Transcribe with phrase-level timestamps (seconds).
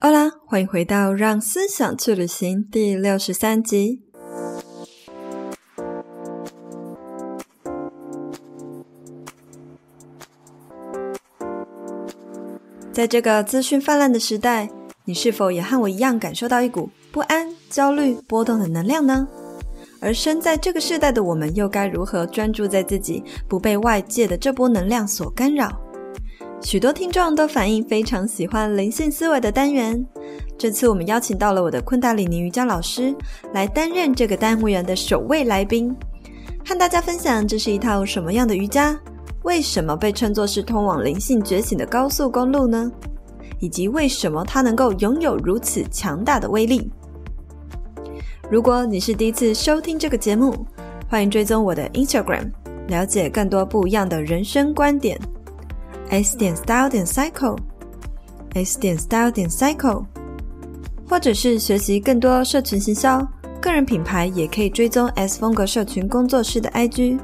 [0.00, 4.00] 好啦，欢迎回到《让思想去旅行》第六十三集。
[12.92, 14.70] 在这个资讯泛滥的时代，
[15.04, 19.26] 你是否也和我一样感受到一股不安、焦虑、波动的能量呢？
[20.00, 25.87] 而身在这个世代的我们，又该如何专注在自己，不被外界的这波能量所干扰？
[26.60, 30.04] 许多听众都反映非常喜欢灵性思维的单元。
[30.58, 33.14] 这次我们邀请到了我的昆达里尼瑜伽老师
[33.54, 35.94] 来担任这个单元的首位来宾，
[36.66, 38.98] 和大家分享这是一套什么样的瑜伽，
[39.44, 42.90] 为什么被称作是通往灵性觉醒的高速公路呢？
[43.60, 46.90] 以及为什么它能够拥有如此强大的威力？
[48.50, 50.66] 如果你是第一次收听这个节目，
[51.08, 52.50] 欢迎追踪我的 Instagram，
[52.88, 55.18] 了解更多不一样的人生观点。
[56.10, 60.04] S 点 Style 点 Cycle，S 点 Style 点 Cycle，
[61.08, 63.26] 或者是学习更多社群行销、
[63.60, 67.18] 个人品牌，也可以追踪 S 风格社群工作室的 IG。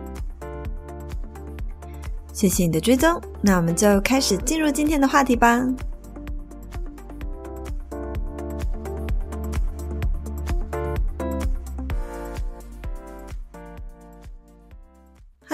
[2.33, 5.65] 谢谢你的追踪，那我们就开始进入今天的话题吧。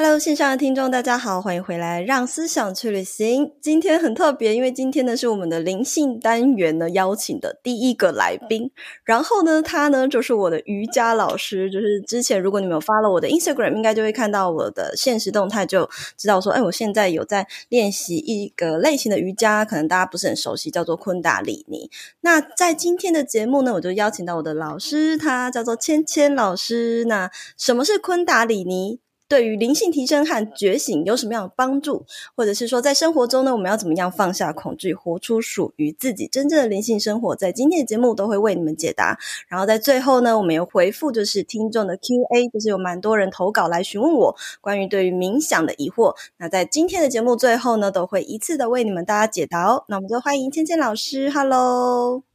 [0.03, 3.53] Hello，线上的听众，大家好，欢迎回来，让思想去旅行。
[3.61, 8.71] 今天很特别，因为今天呢是我们的灵性单元呢邀请的第一个来宾。
[9.05, 11.71] 然后呢，他呢就是我的瑜伽老师。
[11.71, 21.91] 就是之前如果你们有 follow 我的 Instagram，应该就会看到我的现实动态，就知道说，哎，我现在有在练习一个类型的瑜伽，可能大家不是很熟悉，叫做昆达里尼。
[22.23, 27.05] 那在今天的节目呢，我就邀请到我的老师，他叫做芊芊老师。
[27.05, 29.01] 那什么是昆达里尼？
[29.31, 32.05] 对于灵性提升和觉醒有什么样的帮助？
[32.35, 37.37] 或者是说，在生活中呢，我们要怎么样放下恐惧，活出属于自己真正的灵性生活？
[37.37, 39.17] 在今天的节目都会为你们解答。
[39.47, 46.17] 然后在最后呢，我们有回复就是听众的 Q&A，就是有蛮多人投稿来询问我关于对于冥想的疑惑。
[46.39, 49.85] 那在今天的节目最后呢，都会一次的为你们大家解答哦。
[49.87, 52.30] 那我们就欢迎芊芊老师，Hello。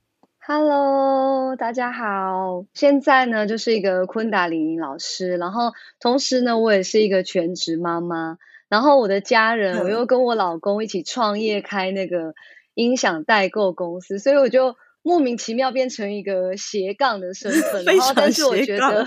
[0.47, 2.65] Hello，大家好。
[2.75, 8.37] 现在呢，就是一个昆达里尼老师，然后同时呢，我也是一个全职妈妈。
[8.69, 12.35] 然后我的家人，我又跟我老公一起创业开那个
[12.75, 17.83] 音响代购公司，所以我就莫名其妙变成一个斜杠的身份。
[17.85, 19.03] 然后，但是我觉得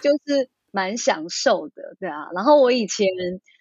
[0.00, 2.30] 就是蛮享受的，对啊。
[2.34, 3.06] 然后我以前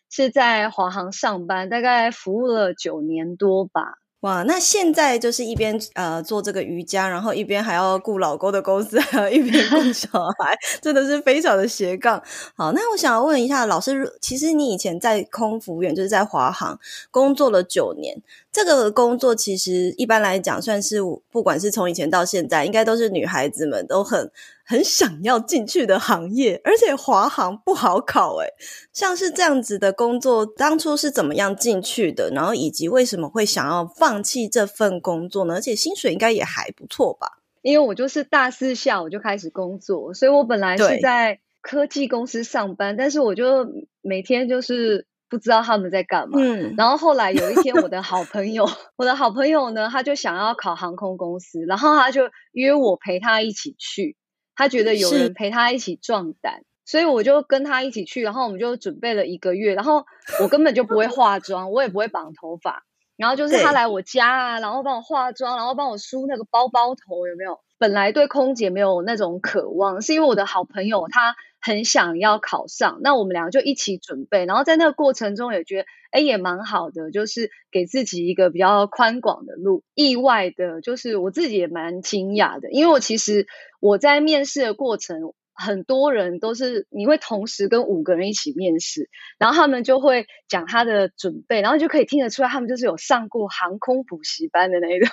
[0.10, 3.98] 是在华航上班，大概服务了九年多吧。
[4.28, 12.22] 哇，那现在就是一边呃做这个瑜伽，然后一边还要顾老公的公司，还要一边 顾小孩，真的是非常的斜杠。
[12.54, 16.78] 好，那我想要问一下老师，其实你以前在空服员，就是在华航
[17.10, 18.22] 工作了九年。
[18.52, 20.98] 这个工作其实一般来讲，算是
[21.32, 24.30] 不管是从以前到现在，应该都是女孩子们都很
[24.68, 26.62] 很想要进去的行业。
[26.64, 28.48] 而且华航不好考诶，
[28.94, 32.30] 像是这样子的工作，当初是怎么样进去的？
[32.32, 35.56] 然后以及为什么会想要放弃这份工作呢？
[35.56, 37.40] 而且薪水应该也还不错吧？
[37.62, 43.66] 因为我就是大四下我就开始工作，所以我本来是在科技公司上班，但是我就
[44.02, 45.08] 每天就是。
[45.30, 46.40] 不知道他们在干嘛。
[46.40, 54.16] 嗯，然后后来有一天，我的好朋友，我的好朋友呢，他就想要考航空公司，然后他就约我陪他一起去。
[54.58, 58.22] 他觉得有人陪他一起壮胆，所以我就跟他一起去。
[58.24, 60.06] 然后我们就准备了一个月，然后
[60.42, 62.84] 我根本就不会 化妆，我也不会绑头发。
[63.16, 67.60] 然后就是他来我家啊，然后帮我化妆，然后帮我梳那个包包头，有没有？
[67.78, 71.36] 本来对空姐没有那种渴望，是因为我的好朋友他。
[71.68, 79.84] 很想要考上，那我们两个就一起准备，然后在那个过程中也觉得，哎，也蛮好的，就是给自己一个比较宽广的路。
[79.94, 83.48] 意外的，就是我自己也蛮惊讶的，因为我其实
[83.82, 95.10] 我在面试的过程，很多人都是你会同时跟五个人一起面试，然后他们就会讲他的准备，然后就可以听得出来，他们就是有上过航空补习班的那种。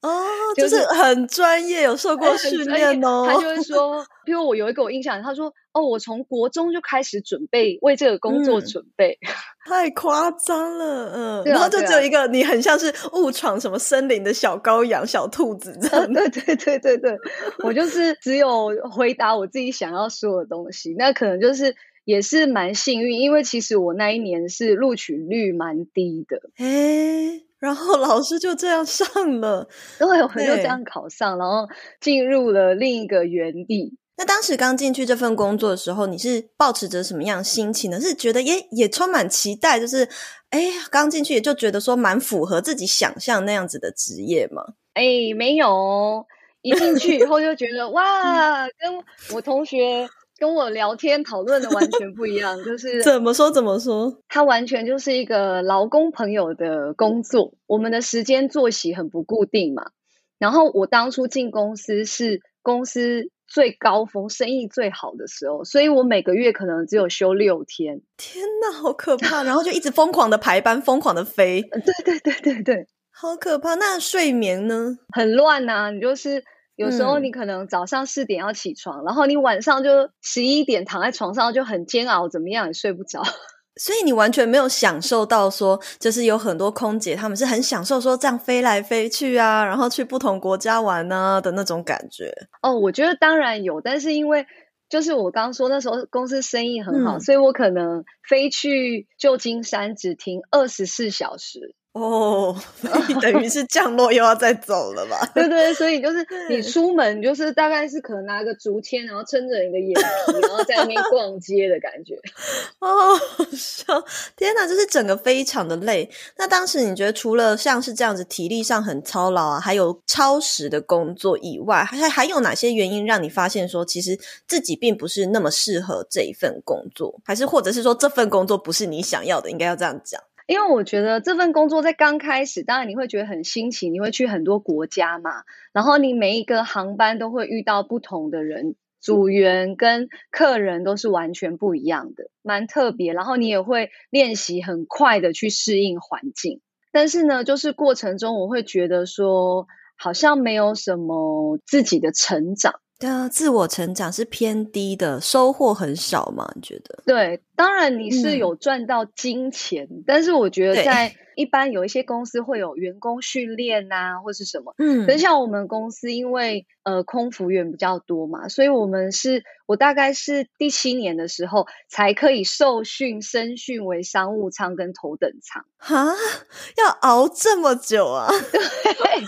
[0.00, 0.08] 哦，
[0.56, 3.24] 就是很专业，有受过训练哦。
[3.26, 9.18] 他就会 说，比如我有一个我印象，他说：“哦，我从国中就开始准备为这个工作准备。
[9.26, 9.32] 嗯
[9.68, 11.44] ”太夸张了，嗯。
[11.44, 16.12] 然后就只有一个，你很像是误闯什么森林的小羔羊、小兔子这样。
[16.12, 17.16] 对对对对对，
[17.64, 21.74] 我就是只有回答我自己想要说的东西，那可能就是
[22.04, 26.40] 也是蛮幸运，因为其实我那一年是录取率蛮低的。
[26.64, 29.06] 诶然后老师就这样上
[29.40, 29.68] 了，
[29.98, 31.68] 对，我就这样考上，然后
[32.00, 33.96] 进入了另一个园地。
[34.16, 38.00] 那当时刚进去这份工作的时候，你是抱持着什么样心情呢？
[38.00, 40.08] 是觉得也也充满期待，就是
[40.50, 44.62] 哎，刚进去也就觉得说蛮符合自己想象那样子的职业吗？
[44.94, 45.04] 哎，
[45.36, 46.26] 没有，
[46.62, 50.08] 一进去以后就觉得 哇，跟我同学
[50.38, 59.90] 跟我聊天讨论的完全不一样，就是怎么说怎么说，他完全就是一个劳工朋友的工作，我们的时间作息很不固定嘛。
[60.38, 68.02] 然后我当初进公司是公司最高峰、生意最好的时候，所以我每个月可能只有休六天。
[68.16, 69.42] 天哪，好可怕！
[69.42, 71.62] 然后就一直疯狂的排班，疯狂的飞。
[71.62, 73.74] 对对对对对，好可怕。
[73.74, 74.98] 那睡眠呢？
[75.12, 75.90] 很乱呐、啊。
[75.90, 76.44] 你就是
[76.78, 83.20] 有时候你可能早上四点要起床，嗯、然后你晚上就十一点躺在床上就很煎熬，怎么样也睡不着。
[83.74, 92.32] 所以你完全没有享受到说，就是有很多空姐他们是很享受说这样飞来飞去啊，然后去不同国家玩啊的那种感觉。
[92.62, 94.46] 哦，我觉得当然有，但是因为
[94.88, 101.74] 就是我刚刚说那时候公司生意很好，嗯、所以我可能飞去旧金山只停二十四小时。
[101.98, 102.54] 哦，
[103.08, 105.26] 你等于是降落又要再走了吧？
[105.34, 112.14] 对对，所以就是你出门就是大概是可能拿个竹签，然后撑着一个眼皮，然后在那边逛街的感觉。
[112.78, 113.18] 哦，
[113.52, 114.04] 笑！
[114.36, 116.08] 天哪，就是整个非常的累。
[116.36, 129.50] 那当时你觉得除了像是这样子体力上很操劳啊，还有超时的工作以外，还还有哪些原因让你发现说，其实自己并不是那么适合这一份工作，还是或者是说这份工作不是你想要的？
[129.50, 130.22] 应该要这样讲。
[130.48, 135.42] 因为我觉得这份工作在刚开始，当然你会觉得很新奇，你会去很多国家嘛，
[135.74, 143.12] 然后你每一个航班都会遇到不同的人，组员跟客人都是完全不一样的，蛮特别。
[143.12, 146.62] 然后你也会练习很快的去适应环境，
[146.92, 149.66] 但是呢，就是过程中我会觉得说，
[149.98, 152.80] 好像没有什么自己的成长。
[152.98, 156.50] 的自我成长是偏低的，收获很少嘛？
[156.54, 157.02] 你觉得？
[157.06, 164.74] 对，当然你是有赚到金钱，嗯、但是我觉得在一般有一些公司会有员工训练啊，或是什么。
[164.78, 175.64] 嗯，可是像我们公司，因为呃空服员比较多嘛，所以我们是我大概是第七年的时候才可以受训升训为商务舱跟头等舱。
[175.76, 176.12] 哈，
[176.76, 178.28] 要熬这么久啊？
[178.42, 179.24] 对。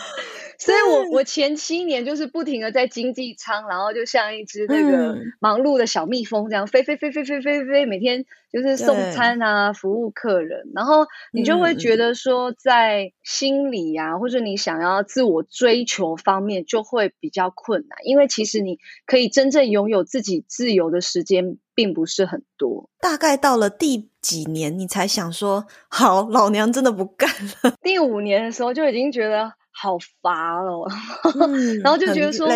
[0.60, 22.90] 所以我我前七年就是不停的在经济舱，然后就像一只那个忙碌的小蜜蜂这样飞飞飞飞飞飞飞，每天就是送餐啊，服务客人，然后你就会觉得说，在心理啊，或者你想要自我追求方面就会比较困难，因为其实你可以真正拥有自己自由的时间并不是很多。
[23.00, 27.30] 大概到了第几年，你才想说好，老娘真的不干
[27.62, 27.72] 了？
[27.80, 29.54] 第五年的时候就已经觉得。
[29.80, 30.86] 好乏哦，
[31.48, 32.48] 嗯、然后就觉得说，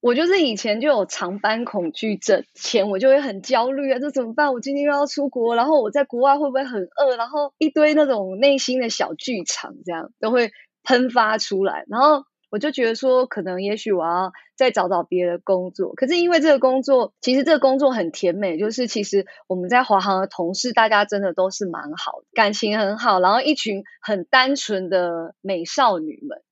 [0.00, 4.52] 我就是以前就有长班恐惧症，前我就会很焦虑啊，这怎么办？
[4.52, 7.16] 我今天又要出国，然后我在国外会不会很饿？
[7.16, 10.50] 然后一堆那种内心的小剧场，这样都会
[10.84, 12.24] 喷发出来，然后。
[12.50, 15.94] 我就觉得说，可能也许我要再找找别的工作。
[15.94, 26.42] 可是因为这个工作，其实这个工作很甜美，就是其实我们在华航的同事，大家真的都是蛮好，感情很好，然后一群很单纯的美少女们，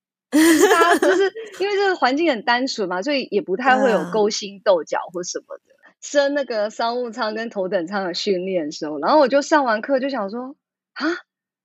[0.70, 5.74] 大家就是 因为这个环境很单纯嘛，所以也不太会有勾心斗角或什么的。
[6.02, 10.54] 升那个商务舱跟头等舱的训练的时候，然后我就上完课就想说，
[10.92, 11.06] 啊，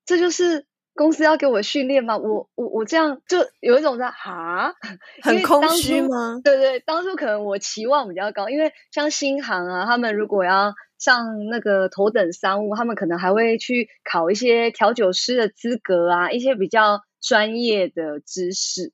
[0.06, 0.66] 这就是。
[0.94, 2.18] 公司要给我训练吗？
[2.18, 4.74] 我我我这样就有一种在哈，
[5.24, 6.42] 很空虚吗？
[6.44, 18.92] 对对，当初可能我期望比较高，因为像新航啊，他们如果要上那个头等商务，他们可能还会去考一些调酒师的资格啊，一些比较专业的知识。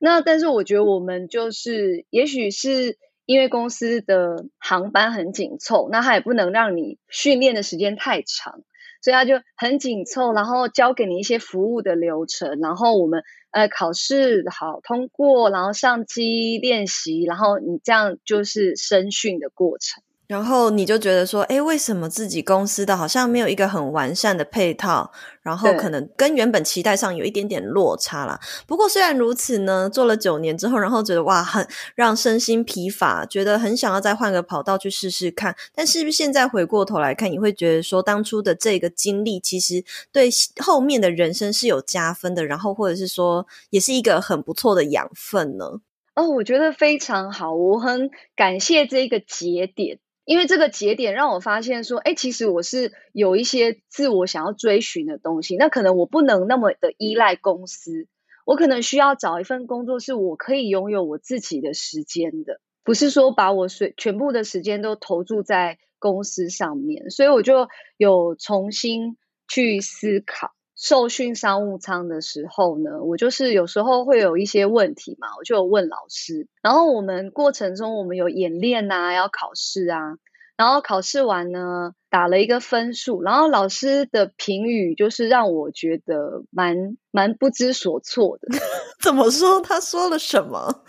[0.00, 8.62] 那但是我觉得我们就是，也许是因为公司的航班很紧凑，那他也不能让你训练的时间太长。
[9.00, 20.02] 所以他就很紧凑，然后教给你一些服务的流程，然后我们呃考试好通过，然后上机练习，然后你这样就是声训的过程。
[20.28, 28.38] 然后你就觉得说，哎，为什么自己公司的好像没有一个很完善的配套，然后可能跟原本期待上有一点点落差啦。
[28.66, 35.56] 不过虽然如此呢，做了九年之后，然后觉得哇，很让身心疲乏，觉得很想要再换个跑道去试试看。
[35.74, 39.82] 但是不是现在回过头来看，你会觉得说，当初的这个经历其实
[40.12, 40.28] 对
[40.62, 45.80] 后面的人生是有加分的，然后或者是说，也是一个很不错的养分呢？
[46.14, 50.00] 哦，我觉得非常好，我很感谢这个节点。
[50.28, 55.56] 因为这个节点让我发现说，哎，其实我是有一些自我想要追寻的东西。
[55.56, 58.06] 那可能我不能那么的依赖公司，
[58.44, 67.08] 我可能需要找一份工作，是我可以拥有我自己的时间的，不是说把我全全部的时间都投注在公司上面。
[67.08, 67.66] 所以我就
[67.96, 69.16] 有重新
[69.48, 70.52] 去思考。
[70.80, 76.46] 受训商务舱的时候呢，我就是有时候会有一些问题嘛，我就有问老师。
[76.62, 80.18] 然后我们过程中我们有演练啊，要考试啊。
[80.56, 88.48] 然后考试完呢，打了一个分数，然后老师的评语就是让我觉得蛮蛮不知所措的。
[89.02, 89.60] 怎么说？
[89.60, 90.84] 他说了什么？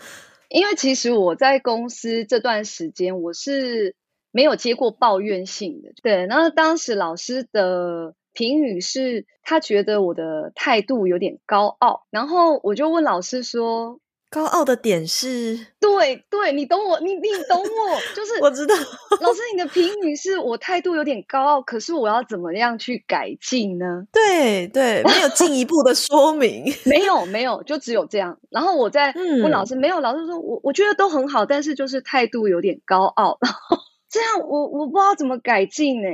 [0.50, 3.96] 因为其实我在公司这段时间，我是
[4.30, 5.90] 没有接过抱怨信的。
[6.00, 8.14] 对，然后当时老师的。
[8.40, 18.74] 评语是他觉得我的态度有点高傲，然后我就问老师说：“高傲的点是？”对对，你懂我，你你懂我，就是我知道。
[19.20, 24.06] 老师，你的评语是我态度有点高傲，可是我要怎么样去改进呢？
[24.10, 28.38] 对对，没有进一步的说明， 没有没有，就只有这样。
[28.48, 33.76] 然后我在问老师，嗯、没有，老师说我我觉得都很好，但是就是态度有点高傲， 然后
[34.08, 36.08] 这样我我不知道怎么改进呢。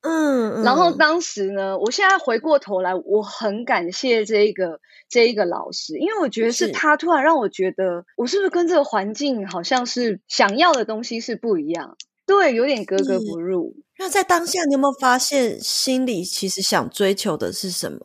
[0.00, 4.78] 嗯，然后当时呢，我现在回过头来，我很感谢这一个
[5.08, 13.74] 这一个老师，因为我觉得是他突然让我觉得，我是不是跟这个环境好像是想要的东西是不一样，对，有点格格不入。
[13.98, 17.98] 那在当下，你有没有发现心里其实想追求的是什么？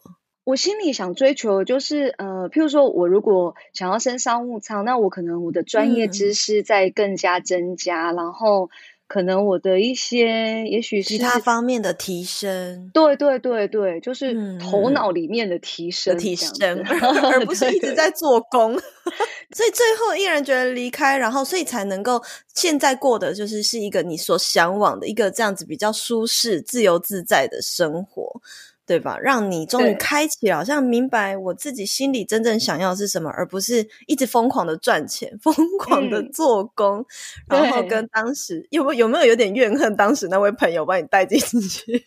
[0.45, 8.71] 我心里想追求的就是，呃，譬如说我如果想要升商务舱，那我可能我的专业知识在更加增加，嗯、然后。
[9.07, 18.74] 可能我的一些，也许是其他方面的提升，对对对对，就是头脑里面的提升，嗯、提升，而 不是一直在做工。
[19.55, 22.19] 所以最后依然觉得离开，然后所以才能够
[22.55, 28.41] 现在过的就是是一个你所向往的一个这样子比较舒适、自由自在的生活。
[28.86, 29.18] 对吧？
[29.20, 37.06] 让你终于开启了，好像明白我自己心里真正想要的是什么，而不是一直疯狂的赚钱、 疯狂的做工，
[37.48, 42.04] 嗯、然后跟当时有没有有没有有点怨恨当时那位朋友把你带进去？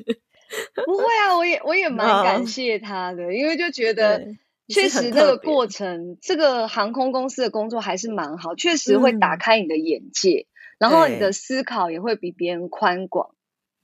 [0.87, 4.25] 不会啊，我也我也蛮感谢他的，因为就觉得
[4.69, 5.67] 确实那个过。
[5.67, 13.31] 程，这个航空公司的工作还是蛮好，确实会打开你的眼界，嗯、然后你的思考也会比别人宽广。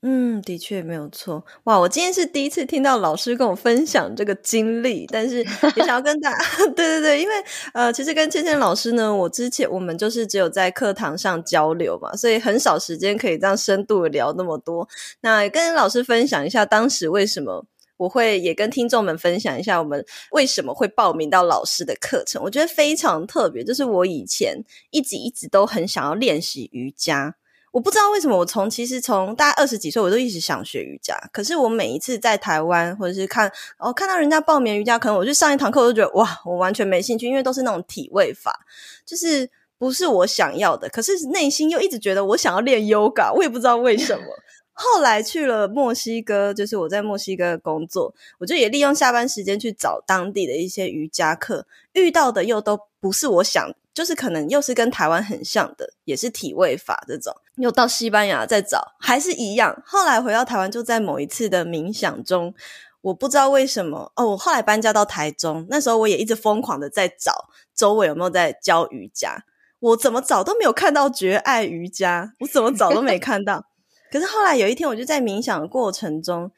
[0.05, 1.45] 嗯，的确没有错。
[1.63, 5.39] 哇，我今天是第一次听到老师跟我分享这个经历，但是
[5.77, 6.45] 也想要跟大家，
[6.75, 7.35] 对对对，因为
[7.73, 14.89] 呃，其实跟芊芊老师呢，我之前我们就是只有在课堂上交流嘛，所以很少时间可以这样深度的聊那么多。
[15.21, 17.65] 那跟老师分享一下，当时为什么
[17.97, 22.43] 我会也跟听众们分享一下，我们为什么会报名到老师的课程。
[22.43, 27.37] 我觉得非常特别，就是我以前一直一直都很想要练习瑜伽。
[27.73, 31.19] 我不知道为什么，我从其实从大概二十几岁，我都一直想学瑜伽。
[31.33, 38.61] 可是我每一次在台湾，或者是看哦看到人家报名瑜伽，可能我去上一堂课，我就觉得哇，我完全没兴趣，因为都是那种体位法，
[39.07, 40.87] 就是不是我想要的。
[40.91, 44.25] 可是内心又一直觉得我想要练 yoga，我也不知道为什么。
[44.75, 53.73] 后来去了墨西哥，就是我在墨西哥工作，我就也利用下班时间去找当地的一些瑜伽课，遇到的又都不是我想。
[53.95, 59.83] 就是可能又是跟台湾很像的，也是体位法这种，又到西班牙再找，还是一样。
[59.85, 62.55] 后来回到台湾，就在某一次的冥想中，
[63.03, 69.45] 我不知道为什么哦，我后来搬家到台中，那时候我也一直疯狂的在找周围有没有在教瑜伽，
[69.81, 73.67] 我怎么找都没有看到觉爱瑜伽，我怎么找都没看到。
[74.11, 76.51] 可是后来有一天，我就在冥想的过程中。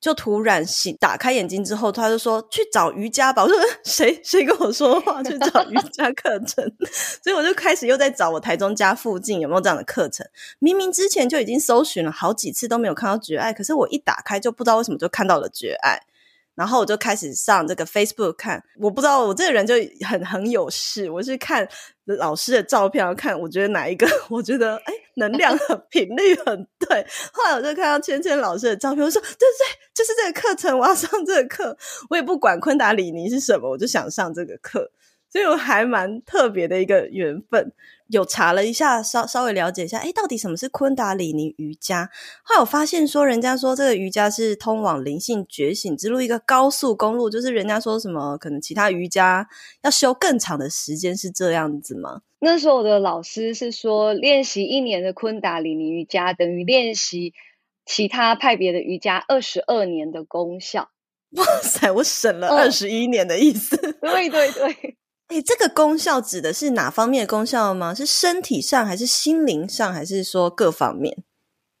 [0.00, 3.42] 就突然醒，打开眼睛之后，他就说去找瑜伽吧。
[3.42, 6.64] 我说谁谁跟我说话去找瑜伽课程？
[7.22, 10.26] 所以我就开始又在找我台中家附近有没有这样的课程。
[10.58, 16.00] 明明之前就已经搜寻了好几次都没有看到绝爱，可是我一打开就不知道为什么就看到了绝爱。
[16.60, 19.74] 然后我就开始上这个 Facebook 看，我不知道我这个人就
[20.06, 21.66] 很很有事，我是看
[22.04, 27.06] 老师的照片，看我觉得哪一个， 我觉得哎能量很频率很对。
[27.32, 31.74] 后来我就看到芊芊老师的照片，我说对对，就是这个课程，我要上这个课。
[32.10, 34.90] 我也不管昆达里尼是什么，我就想上这个课。
[35.30, 37.72] 所以我还蛮特别的一个缘分，
[38.08, 42.10] 有查了一下，稍稍微了解一下，哎，到底什么是昆达里尼瑜伽？
[42.42, 49.48] 后来我发现说，人家说这个瑜伽是通往灵性觉醒之路一个高速公路，就是人家说什么可能其他瑜伽
[49.82, 52.22] 要修更长的时间，是这样子吗？
[52.40, 57.34] 那时候我的老师是说，练习一年的昆达里尼瑜伽等于练习
[57.86, 60.90] 其他派别的瑜伽二十二年的功效。
[61.36, 63.76] 哇塞，我省了二十一年的意思。
[63.76, 64.96] 嗯、对对对。
[65.30, 67.94] 诶，这个功效指的是哪方面的功效吗？
[67.94, 71.16] 是身体上，还是心灵上，还是说各方面？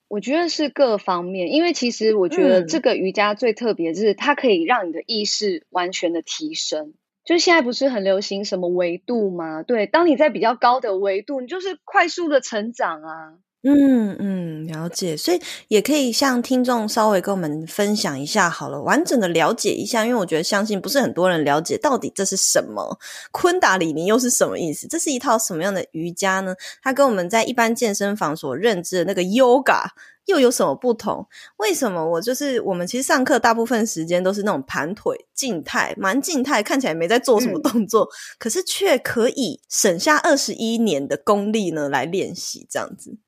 [0.06, 6.86] 我觉得是各方面，因为其实我觉得这个瑜伽最特别，就是它可以让你的意识完全的提升。
[6.90, 9.64] 嗯、就现在不是很流行什么维度吗？
[9.64, 13.34] 对，当你在比较高的维度，你就是快速的成长啊。
[13.62, 15.38] 嗯嗯，了解，所以
[15.68, 22.98] 也可以向听众稍微跟我们分享一下好了，完整的了解一下，因为我觉得相信不是很多人了解到底这是什么，
[23.32, 24.88] 昆达里尼又是什么意思？
[24.88, 26.54] 这是一套什么样的瑜伽呢？
[26.82, 29.88] 它跟我们在一般健身房所认知的那个 yoga
[30.24, 31.26] 又有什么不同？
[31.58, 43.18] 为什么我就是我们其实上课大部分时间都是那种盘腿静态，蛮静态，看起来没在做什么动作，嗯、可是却可以省下二十一年的功力呢来练习这样子。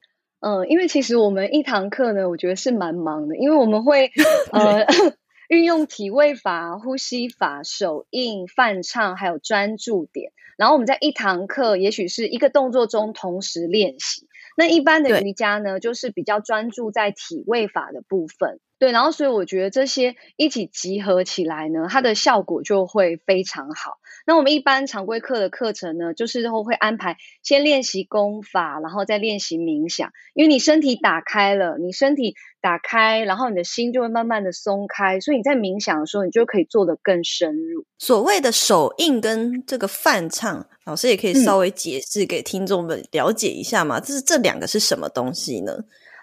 [0.43, 4.11] 嗯，因为其实我们一堂课呢，我觉得是蛮忙的，因为我们会
[4.51, 4.87] 呃
[5.49, 10.33] 运用体位法、呼吸法、手印、泛唱，还有专注点。
[10.57, 14.27] 然后我们在一堂课，也许是一个动作中同时练习。
[14.57, 18.59] 那一般的瑜伽呢，就是比较专注在体位法的部分。
[18.83, 23.99] 对，然后所以我觉得这些一起集合起来呢，它的效果就会非常好。
[24.27, 30.11] 那我们一般常规课的课程呢，就是后会安排先练习功法，然后再练习冥想。
[30.35, 37.85] 因为你身体打开了，你身体打开，然后你的心就会慢慢的松开，所以你在冥想的时候，你就可以做得更深入。
[37.99, 44.01] 所谓的手印跟这个泛唱，老师也可以稍微解释给听众们了解一下嘛？
[44.01, 45.73] 这是这两个是什么东西呢？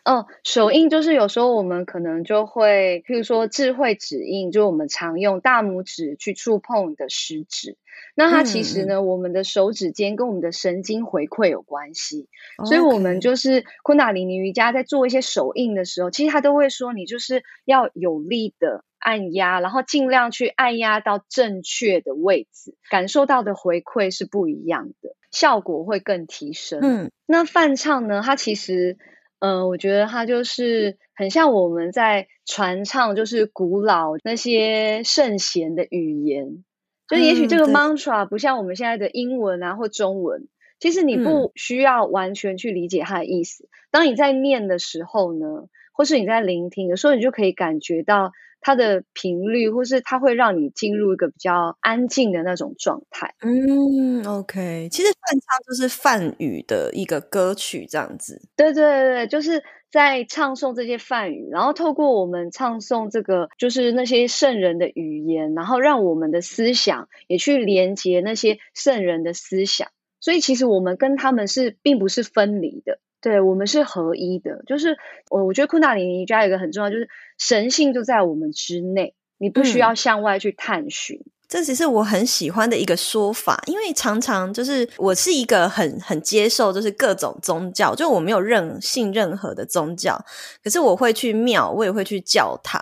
[0.10, 7.78] 哦，手印就是有时候我们可能就会，譬如说智慧指印，就是我们常用大拇指去触碰你的食指。
[8.16, 26.80] 那它其实呢，嗯、我们的手指尖跟我们的神经回馈有关系，哦、所以我们就是昆达里尼瑜伽在做一些手印的时候，其实他都会说，你就是要有力的按压，然后尽量去按压到正确的位置，感受到的回馈是不一样的，效果会更提升。
[26.82, 28.98] 嗯，那梵唱呢，它其实。
[29.40, 36.64] 嗯、呃，我觉得它就是很像我们在传唱，就是古老那些圣贤的语言。
[37.08, 40.48] 就也许这个 mantra 不像我们现在的英文啊或中文，
[40.80, 43.68] 其实你不需要完全去理解它的意思。
[43.92, 48.32] 当你在念的时候呢，或是你在聆听的时候，你就可以感觉到。
[48.62, 53.34] 它的频率，或是它会让你进入一个比较安静的那种状态。
[53.42, 58.42] 嗯，OK，其实梵唱就是梵语的一个歌曲，这样子。
[58.56, 69.90] 对对对，就是在唱诵这些梵语，然后透过我们唱诵这个，就是那些圣人的语言，然后让我们的思想也去连接那些圣人的思想。
[70.22, 73.00] 所以其实我们跟他们是并不是分离的。
[73.22, 74.98] 对，我们是合一的，就是
[75.30, 81.18] 我我觉得昆达里尼瑜伽有一个很重要，就是神性就在我们之内，你不需要向外去探寻。
[81.18, 90.18] 嗯，这其实我很喜欢的一个说法，因为常常就是我是一个很很接受，就是各种宗教，就我没有任信任何的宗教，
[90.64, 92.82] 可是我会去庙，我也会去教堂，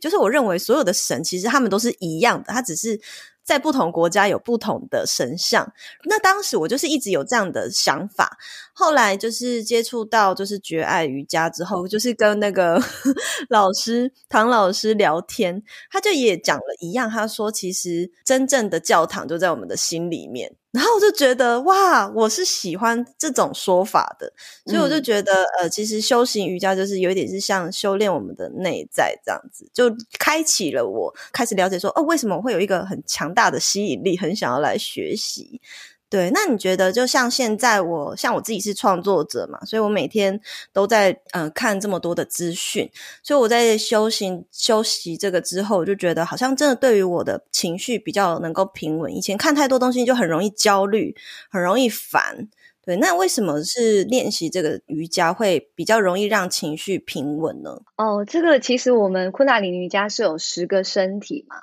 [0.00, 3.00] 就是我认为所有的神其实他们都是一样的，他只是。
[3.48, 5.72] 在不同国家有不同的神像，
[6.04, 8.36] 那当时我就是一直有这样的想法。
[8.74, 12.78] 后来就是接触到就是觉爱瑜伽之后，就是跟那个
[13.48, 20.54] 老师唐老师聊天，他就也讲了一样，他说其实真正的教堂就在我们的心里面。
[20.70, 24.30] 然后我就觉得哇，我是喜欢这种说法的，
[24.66, 35.60] 所以我就觉得、嗯、呃，其实修行瑜伽就是有一点是像修炼我们的内在这样子，就开启了我开始了解说哦，为什么我会有一个很强大的吸引力，很想要来学习。
[36.10, 40.40] 对，那你觉得就像现在我像我自己是创作者嘛，所以我每天
[40.72, 42.90] 都在呃看这么多的资讯，
[43.22, 49.14] 所以我在修行休息这个之后，我就觉得好像真的对于我的情绪比较能够平稳。
[49.14, 51.14] 以前看太多东西就很容易焦虑，
[51.50, 52.48] 很容易烦。
[52.86, 57.82] 对，那为什么是练习这个瑜伽会比较容易让情绪平稳呢？
[57.96, 61.56] 哦，这个其实我们昆达里瑜伽是有十个身体嘛，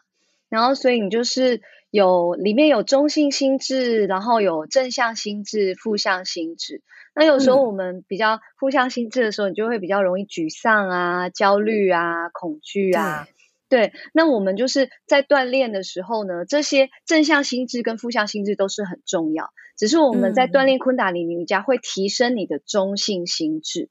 [0.49, 1.63] 然后所以你就是。
[1.95, 6.81] 有里面有中性心智，然后有正向心智、负向心智。
[7.15, 13.29] 那有时候我们比较负向心智的时候，嗯、你就会比较容易沮丧啊、焦虑啊、恐惧啊。
[13.69, 19.53] 对，那我们就是在锻炼的时候呢，这些正向心智跟负向心智都是很重要。
[19.77, 23.83] 只是我们在锻炼昆达里尼瑜伽会提升你的中性心智。
[23.83, 23.89] 嗯、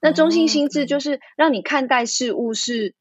[0.00, 2.96] 那中性心智就是让你看待事物是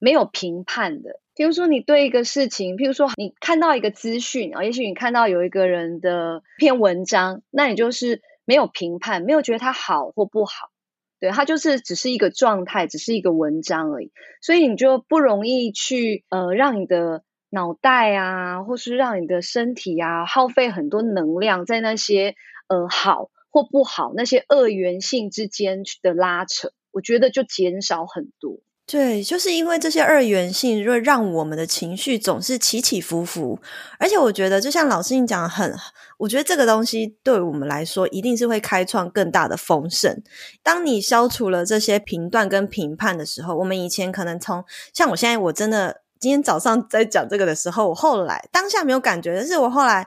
[0.00, 1.20] 没有评判的。
[1.36, 10.70] 比如说，你对一个事情，譬如说，你看到一个资讯啊，也许你看到有一个人的篇文章，那你就是没有评判，没有觉得它好或不好，
[11.18, 22.36] 对，它就是只是一个状态，只是一个文章而已，所以你就不容易去呃，让你的脑袋啊，或是让你的身体啊，耗费很多能量在那些
[22.68, 28.60] 呃好或不好那些二元性之间的拉扯，我觉得就减少很多。
[28.86, 33.58] 对，就是因为这些二元性，会让我们的情绪总是起起伏伏。
[33.98, 35.74] 而且我觉得，就像老师你讲的很，
[36.18, 40.22] 我觉得这个东西对我们来说，一定是会开创更大的丰盛。
[40.62, 50.06] 当你消除了这些评断跟评判的时候，我们以前可能从像我现在，我真的今天早上在讲这个的时候，我后来当下没有感觉，但是我后来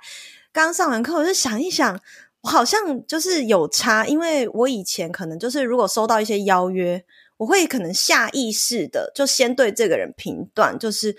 [0.54, 2.00] 刚上完课，我就想一想，
[2.42, 7.04] 我好像就是有差，因为我以前可能就是如果收到一些邀约。
[7.38, 11.16] 我会可能下意识的就先对这个人评断，就是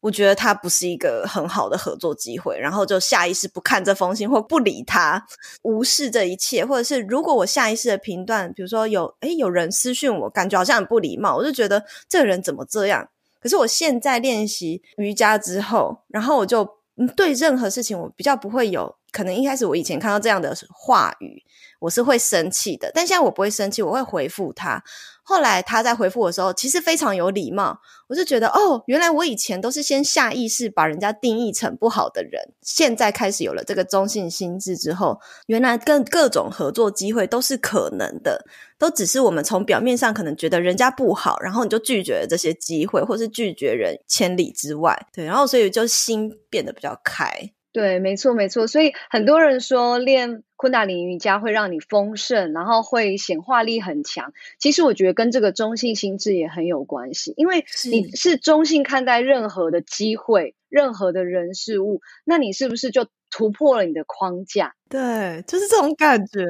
[0.00, 5.26] 我觉得他不是一个很好的合作机会，然后就下意识不看这封信或不理他，
[5.62, 13.08] 无视这一切，或者是如果我下意识的评断，比如说有诶有人私讯我，感觉好像很不礼貌，我就觉得这个人怎么这样？
[13.40, 16.68] 可是我现在练习瑜伽之后，然后我就
[17.16, 21.42] 对任何事情我比较不会有，可能一开始我以前看到这样的话语，
[21.80, 24.82] 我是会生气的，但现在我不会生气，我会回复他。
[25.28, 27.80] 后来他在回复我的时候，其实非常有礼貌。
[28.08, 38.46] 我就觉得，哦，原来我以前都是先下意识把人家定义成不好的人，现在开始有了这个中性心智之后，原来跟各种合作机会都是可能的，
[38.78, 44.96] 都只是我们从表面上可能觉得人家不好，然后你就拒绝了这些机会，或是拒绝人千里之外。
[45.12, 47.50] 对，然后所以就心变得比较开。
[47.76, 48.66] 对，没错，没错。
[48.66, 54.32] 所以很多人说练昆达里瑜伽会让你丰盛，然后会显化力很强。
[54.58, 64.74] 其实我觉得跟这个中性心智也很有关系，因为你是中性看待任何的机会、任何的人事物，那你是不是就突破了你的框架？
[64.88, 66.46] 对，就是这种感觉。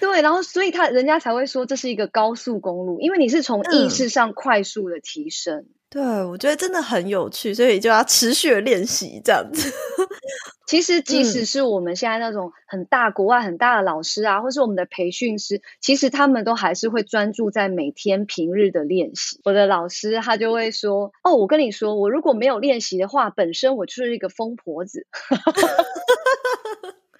[0.00, 5.58] 对，然后所以他人家才会说这是一个高速公路，因为你是从意识上快速的提升。
[5.58, 9.70] 嗯对，我觉得真的很有趣，所以就要持续的练习这样子。
[10.64, 19.40] 其实，即使是我们现在那种很大国外很大的老师啊，或是我们的培训师，其实他们都还是会专注在每天平日的练习。
[19.42, 25.08] 我的老师他就会说：“哦，我跟你说，我如果没有练习的话，本身我就是一个疯婆子。”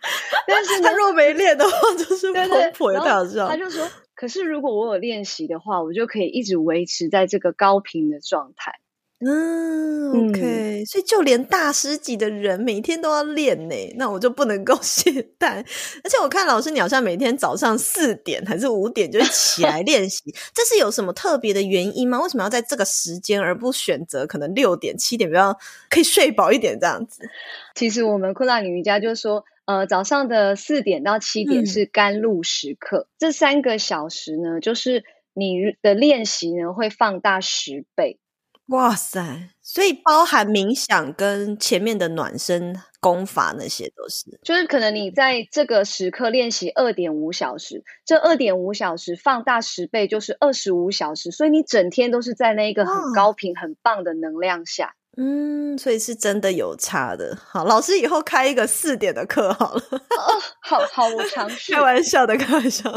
[0.46, 2.92] 但是他若没练的话，就是疯婆
[3.26, 3.38] 子。
[3.40, 3.84] 他就说。
[4.20, 8.78] 可是，如果我有练习的话，我就可以一直维持在这个高频的状态。
[9.24, 10.40] 嗯，OK，
[10.82, 15.64] 嗯，所以就连大师级的人每天都要练呢，那我就不能够 懈怠。
[16.04, 22.20] 而且我看老师，你好像每天早上四点还是五点就起来练习， 这是有什么特别的原因吗？
[22.20, 27.22] 为什么要在这个时间而不选择可能六点、七点比较可以睡饱一点这样子？
[27.74, 29.46] 其实我们昆达里瑜伽就是说。
[29.70, 38.18] 呃，早上的四点到七点是甘露时刻，嗯，这三个小时呢，就是你的练习呢会放大十倍。
[38.66, 39.50] 哇塞！
[39.62, 54.96] 所以包含冥想跟前面的暖身功法那些都是，就是可能你在这个时刻练习二点五小时，这二点五小时放大十倍就是二十五小时，所以你整天都是在那一个很高频、很棒的能量下。
[55.16, 57.36] 嗯，所以是真的有差的。
[57.44, 59.82] 好，老师以后开一个四点的课好了。
[59.90, 61.72] 哦，好好，我尝试。
[61.72, 62.88] 开玩笑的，开玩笑。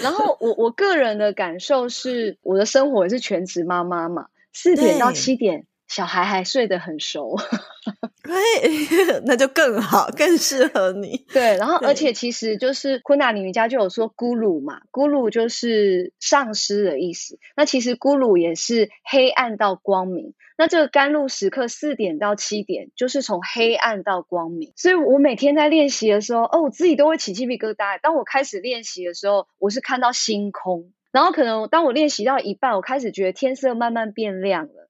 [0.00, 7.36] 然后我我个人的感受是，我的生活也是全职妈妈嘛，四点到七点，小孩还睡得很熟。
[8.24, 8.32] 对，
[9.26, 11.26] 那就更好，更适合你。
[11.30, 17.38] 对，然后而且其实就是昆达里尼瑜伽就有说咕噜嘛，咕噜就是上师的意思。
[17.56, 20.32] 那其实咕噜也是黑暗到光明。
[20.56, 24.72] 那这个甘露时刻四点到七点，就是从黑暗到光明。
[24.76, 28.00] 所以我每天在练习的时候，哦，我自己都会起鸡皮疙瘩。
[28.00, 34.81] 当我开始练习的时候，我是看到星空，然后可能当我练习到一半，我开始觉得天色慢慢变亮了。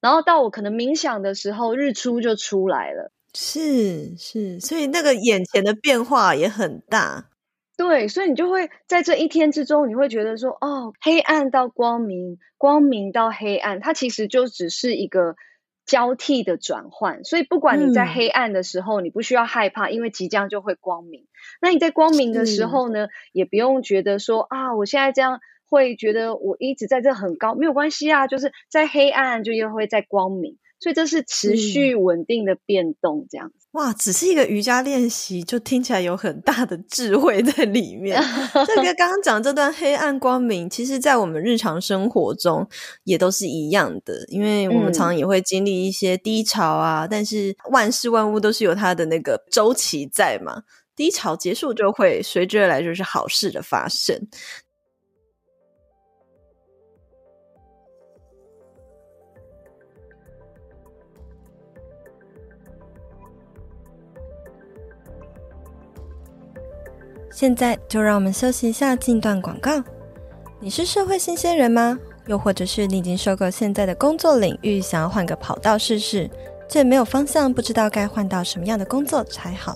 [0.00, 3.12] 然后到我可能冥想的时候，日出就出来了。
[3.34, 7.28] 是是，所以那个眼前的变化也很大。
[7.76, 15.36] 对，所以你就会在这一天之中，你会觉得说，哦，黑暗到光明，光明到黑暗，它其实就只是一个
[15.86, 17.24] 交替的转换。
[17.24, 21.26] 所以不管你在黑暗的时候，嗯，你不需要害怕，因为即将就会光明。
[21.62, 30.58] 那你在光明的时候呢，也不用觉得说啊，我现在这样会觉得我一直在这很高，没有关系啊，就是在黑暗就又会在光明。
[30.82, 33.68] 所以这是持续稳定的变动，这样子。
[33.72, 38.18] 哇，只是一个瑜伽练习，就听起来有很大的智慧在里面。
[38.66, 42.66] 这个刚刚讲这段黑暗光明，其实在我们日常生活中
[43.04, 47.04] 也都是一样的，因为我们常常也会经历一些低潮啊。
[47.04, 50.62] 嗯、但是万事万物都是有它的那个周期在嘛，
[50.96, 54.18] 低潮结束就会随之而来就是好事的发生。
[67.40, 69.82] 现在就让我们休息一下，进段广告。
[70.60, 71.98] 你是社会新鲜人吗？
[72.26, 76.28] 又或者是你已经受够现在的工作领域，想要换个跑道试试，
[76.68, 79.74] 却没有方向，不知道该换到什么样的工作才好。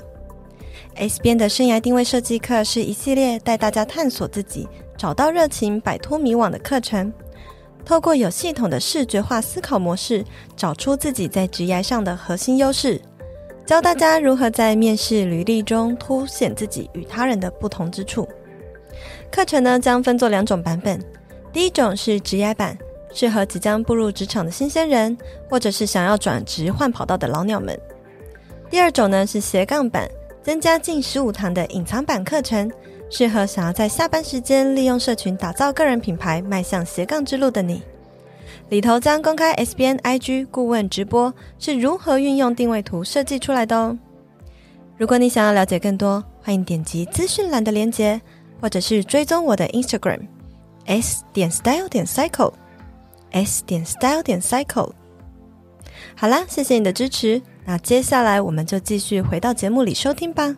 [0.96, 7.10] S 编的生涯定位设计课是一系列带大家探索自己、找到热情、摆脱迷惘的课程。
[7.82, 10.22] 透过有系统的视觉化思考模式，
[10.54, 13.00] 找出自己在职业上的核心优势，
[13.66, 18.28] 教大家如何在面试履历中凸显自己与他人的不同之处。
[19.30, 21.02] 课程呢，将分作两种版本，
[21.50, 22.76] 第一种是职涯版，
[23.12, 25.16] 适合即将步入职场的新鲜人，
[25.48, 27.78] 或者是想要转职换跑道的老鸟们。
[28.68, 30.06] 第二种呢是斜杠版，
[30.42, 32.70] 增加近十五堂的隐藏版课程。
[33.10, 37.82] 适合想要在下班时间利用社群打造个人品牌、迈向斜杠之路的你。
[38.70, 43.96] 里头将公开 SBN IG 顾问直播是如何运用定位图设计出来的哦。
[44.96, 48.20] 如果你想要了解更多，欢迎点击资讯栏的链接，
[48.60, 50.20] 或者是追踪我的 Instagram
[50.86, 52.52] s 点 style 点 cycle
[53.32, 54.92] s 点 style 点 cycle。
[56.16, 60.56] 好啦，谢谢你的支持，那接下来我们就继续回到节目里收听吧。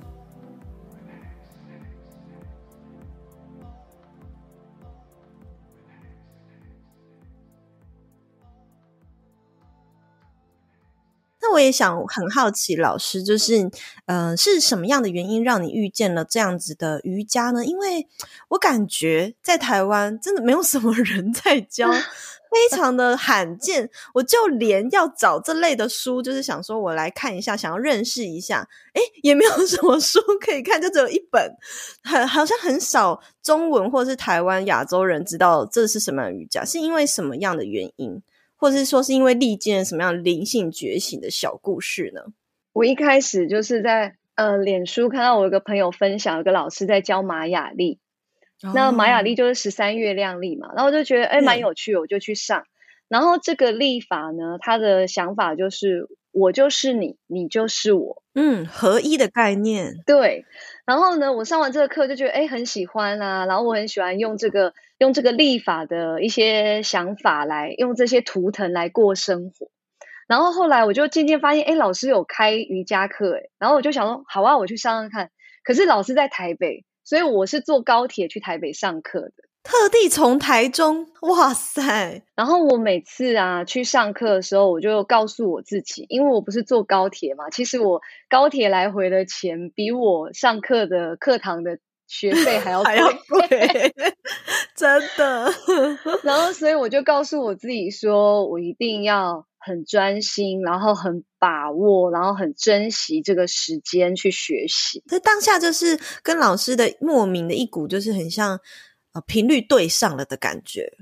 [11.56, 13.62] 我也想很好奇，老师就是，
[14.04, 17.64] 嗯、呃，是什么样的原因让你遇见了这样子的瑜伽呢？
[17.64, 18.06] 因为
[18.48, 21.90] 我感觉在台湾真的没有什么 人在教，
[22.52, 23.88] 非常的罕见。
[24.12, 31.50] 我就连要找这类的书，就是想说我来看一下，想要认识一下，诶，也没有什么书 可以看，就只有一本，
[32.04, 38.22] 很好像很少中文或是台湾亚洲人知道这是什么瑜伽，是因为什么样的原因？
[38.56, 42.32] 或者是说是因为历经了什么样灵性觉醒的小故事呢？
[42.72, 47.98] 我一开始就是在呃脸书看到我有个朋友分享，有个老师在教玛雅历，
[48.62, 52.64] 哦、那玛雅历就是十三月亮历嘛，然后我就觉得哎蛮有趣，我就去上。
[53.08, 59.94] 然后这个历法呢，他的想法就是我就是你，你就是我，嗯，合一的概念。
[60.06, 60.44] 对。
[60.84, 64.72] 然后呢，我上完这个课就觉得哎很喜欢啊，然后我很喜欢用这个。
[64.98, 69.68] 用这个立法的一些想法来用这些图腾来过生活，
[70.26, 75.30] 然后后来我就渐渐发现，哎，老师有开瑜伽课，哎，然后我就想说，好啊，我去上上看。
[75.62, 79.34] 可是老师在台北，所以我是坐高铁去台北上课的，
[79.66, 82.22] 特地从台中，哇塞！
[82.34, 88.00] 然后我每次啊去上课的时候，我就告诉我自己，因为我不是坐高铁嘛，其实我
[88.30, 91.78] 高铁来回的钱比我上课的课堂的。
[92.08, 93.92] 学费还要贵， 还要贵
[94.76, 95.52] 真的。
[96.22, 105.02] 然后，所以我就告诉我自己说，我一定要很专心，然后很把握，然后很珍惜这个时间去学习。
[105.08, 108.60] 这当下就是跟老师的莫名的一股，就是很像
[109.16, 110.92] 呃频率对上了的感觉。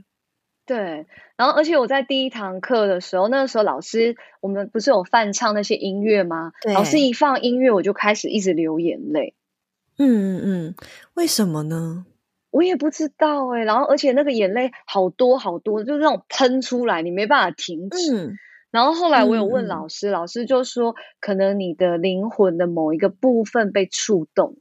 [0.64, 1.06] 对。
[1.36, 6.52] 然后，而且我在第一堂课的时候，那个时候老师我们不是有泛唱那些音乐吗？
[6.62, 6.72] 对。
[6.72, 9.34] 老师一放音乐，我就开始一直流眼泪。
[9.98, 10.74] 嗯嗯，
[11.14, 12.06] 为什么呢？
[12.50, 13.64] 我也不知道哎、欸。
[13.64, 18.16] 然后，而且那个眼泪好多好多，就是那种喷出来，你没办法停止。
[18.16, 18.38] 嗯、
[18.70, 24.56] 然后后来我有问老师，嗯、老师就说，可能你的灵魂的某一个部分被触动。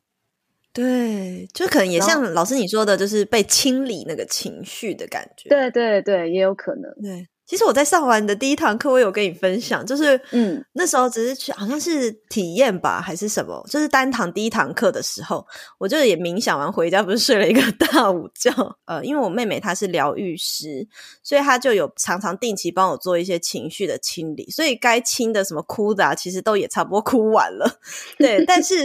[0.73, 5.47] 对，就可能也像老师你说的，就是被清理那个情绪的感觉。
[5.49, 6.91] 对对对，也有可能。
[7.01, 7.27] 对。
[7.53, 15.45] 其实我在上完的第一堂课，我有跟你分享，就是嗯，那时候只是去好像是体验吧，还是什么，就是单堂第一堂课的时候，
[15.77, 18.51] 我就也冥想完回家，不是睡了一个大午觉。
[18.85, 20.87] 呃，因为我妹妹她是疗愈师，
[21.21, 27.79] 所以她就有常常定期帮我做一些情绪的清理，所以该清的什么哭的啊，其实都也差不多哭完了。
[28.17, 28.75] 对，但是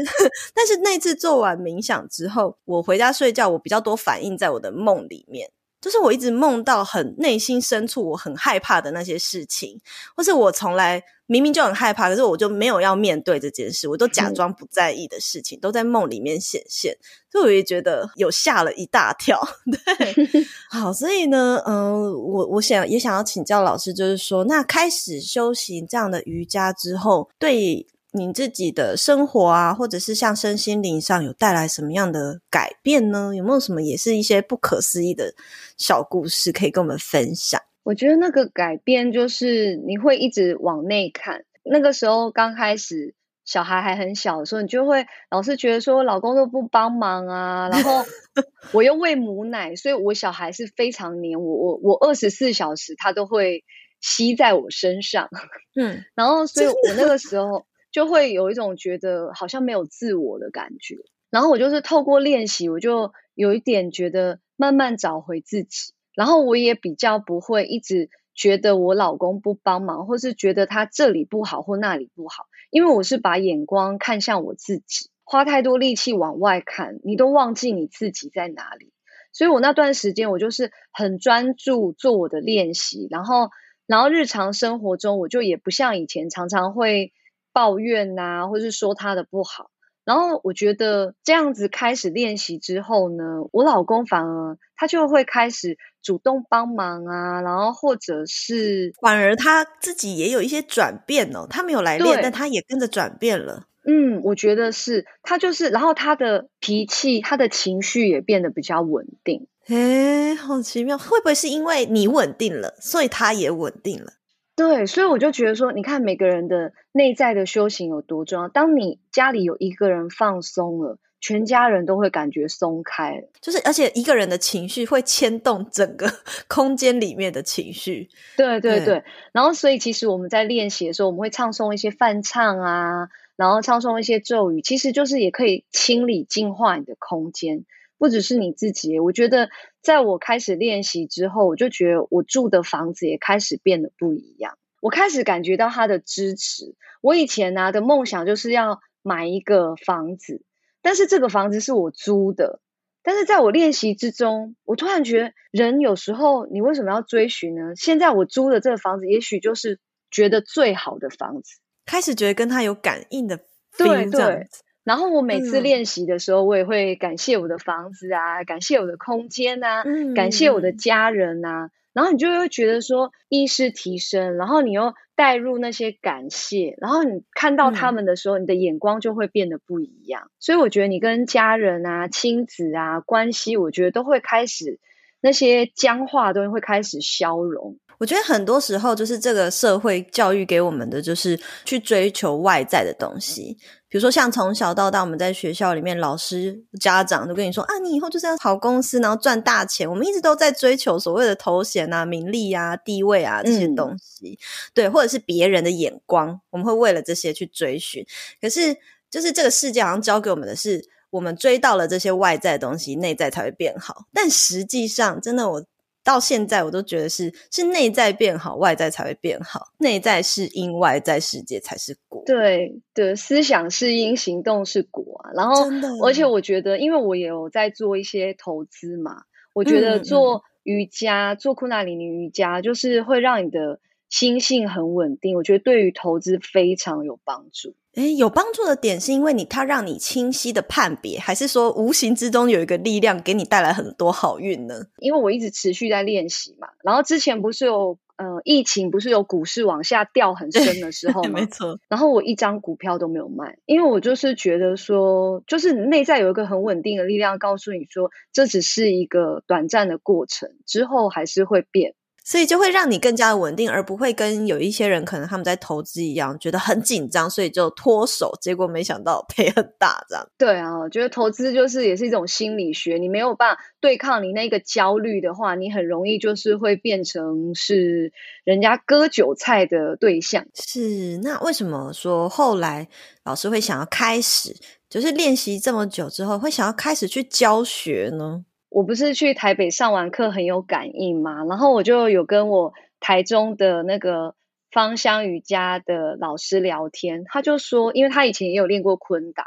[0.52, 5.50] 但是那次做完冥想之后，我回家睡觉，我比较多反应在我的梦里面。
[5.80, 9.80] 就是我一直梦到很内心深处我很害怕的那些事情，
[10.16, 16.96] 或是我从来明明就很害怕，可是我就没有要面对这件事，我都假装不在意的事情，都在梦里面显现，
[17.30, 19.40] 所以我也觉得有吓了一大跳。
[19.70, 20.14] 对，
[20.70, 27.86] 好，所以呢，嗯、呃，我我想也想要请教老师，就是说，那开始修行这样的瑜伽之后，对。
[28.18, 33.32] 你自己的生活啊，或者是像身心灵上有带来什么样的改变呢？
[33.34, 35.34] 有没有什么也是一些不可思议的
[35.76, 37.60] 小故事可以跟我们分享？
[37.84, 41.44] 我觉得那个改变就是你会一直往内看。
[41.64, 48.04] 那个时候刚开始小孩还很小的时候，你就会老是觉得说老公都不帮忙啊，然后
[48.72, 53.64] 我又喂母奶，所以我小孩是非常黏我，我我二十四小时他都会
[54.00, 55.28] 吸在我身上，
[55.74, 57.64] 嗯， 然后所以我那个时候。
[57.98, 60.98] 就会有一种觉得好像没有自我的感觉，
[61.30, 78.92] 然后我就是透过练习，我就有一点觉得慢慢找回自己，然后我也比较不会一直觉得我老公不帮忙，或是觉得他这里不好或那里不好，因为我是把眼光看向我自己，花太多力气往外看，你都忘记你自己在哪里。
[79.32, 83.50] 所以我那段时间我就是很专注做我的练习，然后，
[83.88, 87.12] 然后日常生活中我就也不像以前常常会
[87.52, 89.70] 抱怨呐、啊，或是说他的不好。
[90.04, 103.66] 然后我觉得这样子开始练习之后呢，我老公反而他就会开始主动帮忙啊，然后或者是反而他自己也有一些转变哦，他没有来练，但他也跟着转变了。
[103.84, 109.46] 嗯，我觉得是他就是，然后他的脾气、他的情绪也变得比较稳定。
[109.68, 114.14] 诶，好奇妙，会不会是因为你稳定了，所以他也稳定了？
[114.58, 118.48] 对，所以我就觉得说，你看每个人的内在的修行有多重要。
[118.48, 123.22] 当你家里有一个人放松了，全家人都会感觉松开。
[123.40, 126.12] 就是，而且一个人的情绪会牵动整个
[126.48, 128.08] 空间里面的情绪。
[128.36, 128.84] 对对对。
[128.84, 137.64] 对然后，所以其实我们在练习的时候，我们会唱诵一些梵唱啊，然后唱诵一些咒语，其实就是也可以清理净化你的空间，
[137.98, 138.98] 不只是你自己。
[139.00, 139.50] 我觉得。
[139.80, 144.58] 在我开始练习之后，我就觉得我住的房子也开始变得不一样。
[144.82, 146.74] 我开始感觉到他的支持。
[147.00, 150.42] 我以前呢、啊、的梦想就是要买一个房子，
[150.82, 152.60] 但是这个房子是我租的。
[153.02, 157.74] 但是在我练习之中，我突然觉得，人有时候你为什么要追寻呢？
[157.74, 159.80] 现在我租的这个房子，也许就是
[160.10, 161.60] 觉得最好的房子。
[161.86, 163.38] 开始觉得跟他有感应的，
[163.78, 164.48] 对对。
[164.88, 171.70] 然后我每次练习的时候，我也会感谢我的房子啊，嗯、感谢我的空间啊，嗯、感谢我的家人啊。
[171.92, 180.30] 然后你就会觉得说意识提升，然后你又带入那些感谢，然后你看到他们的时候，嗯、你的眼光就会变得不一样。
[180.38, 184.78] 所以我觉得你跟家人啊、亲子啊关系，我觉得都会开始
[185.20, 187.76] 那些僵化的东西会开始消融。
[187.98, 193.58] 我觉得很多时候就是这个社会教育给我们的，就是去追求外在的东西。
[193.88, 199.88] 比如说，像从小到大，我们在学校里面，老师、家长都跟你说啊，你以后就是要好公司，然后赚大钱。
[199.88, 204.38] 我们一直都在追求所谓的头衔啊、名利啊、地位啊这些东西，嗯、
[204.74, 208.06] 对，或者是别人的眼光，我们会为了这些去追寻。
[208.40, 208.76] 可是，
[209.10, 214.04] 就是这个世界好像教给我们的是，我们追到了这些外在的东西，内在才会变好。
[214.12, 215.64] 但实际上，真的我。
[216.08, 219.66] 到现在我都觉得是是内在变好，外在才会变好。
[219.76, 222.22] 内在是因，外在世界才是果。
[222.24, 225.32] 对对，思想是因，行动是果啊。
[225.34, 225.66] 然后，
[226.02, 235.36] 而且我觉得，因为我也有在做一些投资嘛，我觉得做瑜伽、嗯嗯、做库纳里尼瑜伽，就是会让你的心性很稳定。
[235.36, 237.74] 我觉得对于投资非常有帮助。
[237.94, 244.86] 诶，有帮助的点是因为你它让你清晰的判别，还是说无形之中有一个力量给你带来很多好运呢？
[244.98, 251.40] 因为我一直持续在练习嘛，然后之前不是有呃疫情，不是有股市往下掉很深的时候 吗？
[251.40, 251.80] 没错。
[251.88, 261.94] 然后我一张股票都没有卖，因为我就是觉得说，就是内在有一个很稳定的力量告诉你说，这只是一个短暂的过程，之后还是会变。
[262.28, 270.28] 所以就会让你更加的稳定，而不会跟有一些人可能他们在投资一样，觉得很紧张，所以就脱手，结果没想到赔很大这样。
[270.36, 278.12] 对啊，我觉得投资就是也是一种心理学，你没有办法对抗你那个焦虑的话，你很容易就是会变成是
[278.44, 280.44] 人家割韭菜的对象。
[280.52, 282.88] 是，那为什么说后来
[283.24, 284.54] 老师会想要开始，
[284.90, 288.44] 就是练习这么久之后，会想要开始去教学呢？
[288.70, 294.34] 我不是去台北上完课很有感应嘛，然后我就有跟我台中的那个
[294.70, 299.44] 芳香瑜伽的老师聊天，他就说，因为他以前也有练过昆达，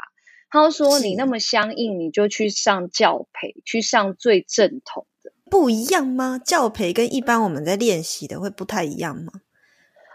[0.50, 6.40] 他就说你那么相应，你就去上教培，去上最正统的，不一样吗？
[6.44, 9.32] 教培跟一般我们在练习的会不太一样吗？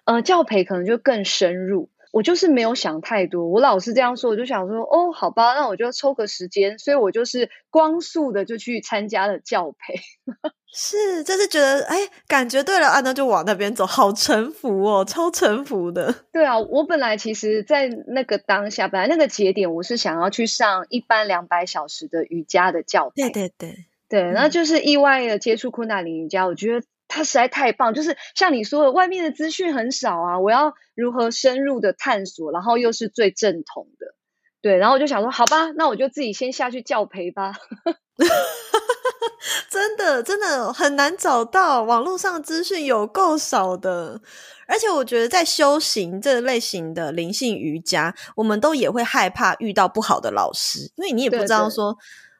[0.03, 1.89] 呃，教培可能就更深入。
[2.11, 9.99] 我就是没有想太多，我老是这样说，我就想说，哦，好吧，那我就抽个时间，所以我就是光速的就去参加了教培。
[10.73, 16.13] 是，就是觉得，哎，感觉对了啊，那就往那边走，好臣服哦，超臣服的。
[16.31, 23.29] 对啊，我本来其实，在那个当下，本来那个节点，我是想要去上一般两百小时的瑜伽的教培。
[23.29, 26.85] 对对对，对，那就是意外的接触昆达里瑜伽，我觉得。
[27.07, 30.39] 它实在太棒，就是像你说的，外面的资讯很少啊。
[30.39, 34.13] 我要如何深入的探索，然后又是最正统的，
[34.61, 34.77] 对。
[34.77, 37.53] 然后我就想说，好吧，那我就自己先下去教培吧。
[39.69, 44.19] 真的，真的很难找到，网络上资讯有够少的。
[44.67, 51.97] 而且我觉得，在修行这类型的灵性瑜伽，我们都也会害怕遇到不好的老师，因为你也不知道说。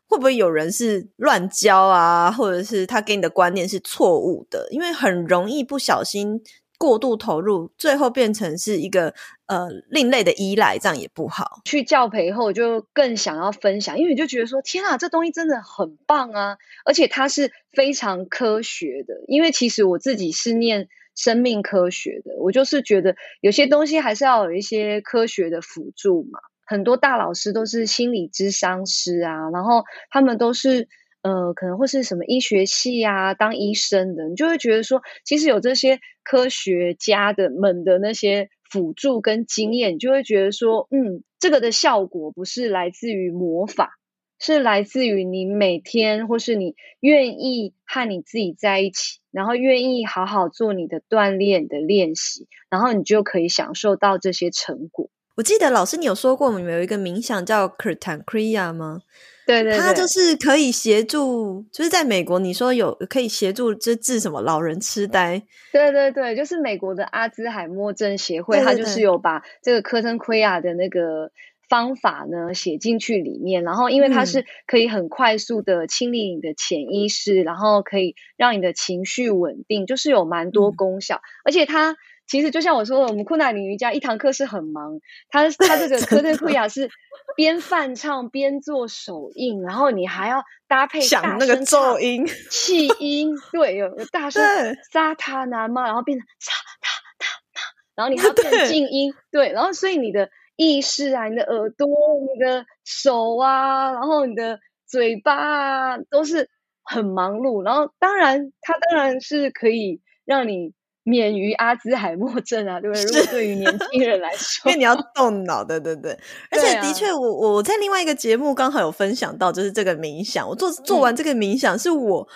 [0.08, 4.68] 会不会有人是乱教啊，或者是他给你的观念是错误的？
[4.72, 6.42] 因为很容易不小心
[6.78, 9.14] 过度投入，最后变成是一个
[9.48, 11.62] 呃另类的依赖，这样也不好。
[11.66, 19.16] 去教培后就更想要分享，因为你就觉得说天啊，这东西真的很棒啊，而且它是非常科学的。
[19.28, 26.40] 因为其实我自己是念生命科学的，我就是觉得有些东西还是要有一些科学的辅助嘛。
[26.68, 30.88] 很多大老师都是心理咨商师啊，然后他们都是
[31.24, 43.98] 呃，可能会是什么医学系啊，当医生的，你就会觉得说，其实有这些科学家的们的那些辅助跟经验，你就会觉得说，嗯，这个的效果不是来自于魔法，
[44.40, 55.10] 是来自于你每天或是你愿意和你自己在一起，然后愿意好好做你的锻炼的练习，然后你就可以享受到这些成果。
[55.38, 59.02] 我记得老师你有说过，我们有一个冥想叫 Kirtan Kriya 吗？
[59.46, 65.44] 对对对，它就是可以协助，就是在美国你说有可以协助这治什么老人痴呆？
[65.72, 71.30] 对对对，就是美国的阿兹海默症协会，它就是有把这个 Kirtan Kriya 的那个
[71.70, 81.96] 方法呢写进去里面，然后因为它是可以很快速的清理你的潜意识，嗯、然后可以让你的情绪稳定，就是有蛮多功效，嗯、而且它。
[82.28, 85.00] 其实就像我说的，我们库纳里瑜伽一堂课是很忙，
[85.30, 86.90] 他他这个科特库雅是
[87.38, 94.44] 边泛唱边做手印，然后你还要搭配响那个咒音、 气音，对，有有大声
[94.92, 96.52] 沙塔南嘛，然后变成沙
[96.82, 97.62] 他他他，
[97.96, 106.50] 然后你还要变静音，对，对，然后所以你的意识啊，你的耳朵、你的手啊，然后你的嘴巴啊，都是
[106.84, 110.74] 很忙碌，然后当然它当然是可以让你。
[111.10, 113.04] 免于阿兹海默症啊，对不对？
[113.06, 116.20] 如果对于年轻人来 说，因为你要动脑的，对对对。
[116.52, 120.46] 而且的确，我我在另外一个节目刚好有分享到，就是这个冥想。
[120.46, 122.28] 我做做完这个冥想，是我。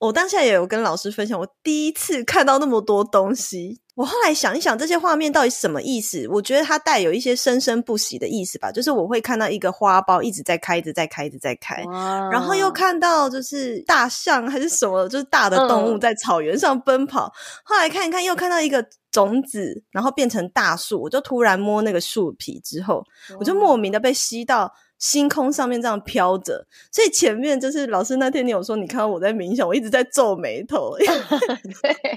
[0.00, 3.80] 我当下也有跟老师分享，我第一次看到那么多东西。
[3.94, 6.26] 我后来想一想，这些画面到底什么意思？
[6.28, 8.72] 我觉得它带有一些生生不息的意思吧。
[8.72, 11.84] 就是我会看到一个花苞一直在开，一直在开，一直在开，
[12.32, 17.26] 然后又看到就是大象还是什么，就是大的动物在草原上奔跑。
[17.26, 17.32] 嗯、
[17.64, 21.02] 后来看一看，又看到一个种子，然后变成大树。
[21.02, 23.04] 我就突然摸那个树皮之后，
[23.38, 24.72] 我就莫名的被吸到。
[25.00, 31.16] 星空上面这样飘着，所以前面就是老师那天你有说，你看到我在冥想，我一直在皱眉头， 因为，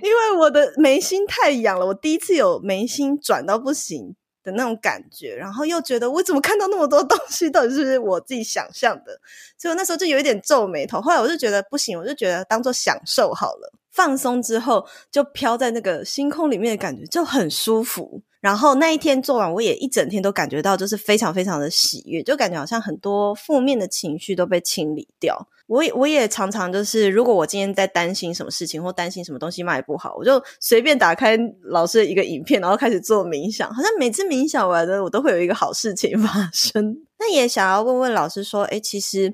[0.03, 4.13] 因为我的眉心太痒了，我第一次有眉心转到不行
[4.43, 9.17] 的那种感觉，然后又觉得我怎么看到那么多东西，到底是不是我自己想象的？
[9.57, 10.99] 所以我那时候就有一点皱眉头。
[10.99, 18.21] 后来我就觉得不行，我就觉得当做享受好了，放松之后就飘在那个星空里面的感觉就很舒服。
[18.43, 25.47] 然后那一天做完，我也一整天都感觉到就是非常非常的喜悦，就感觉好像很多负面的情绪都被清理掉。
[25.67, 36.97] 我也我也常常就是，如果我今天在担心什么事情或担心什么东西卖不好，我就随便打开老师的一个影片，然后开始做冥想，好像每次冥想完的我都会有一个好事情发生。
[37.17, 39.33] 那也想要问问老师说，诶，其实。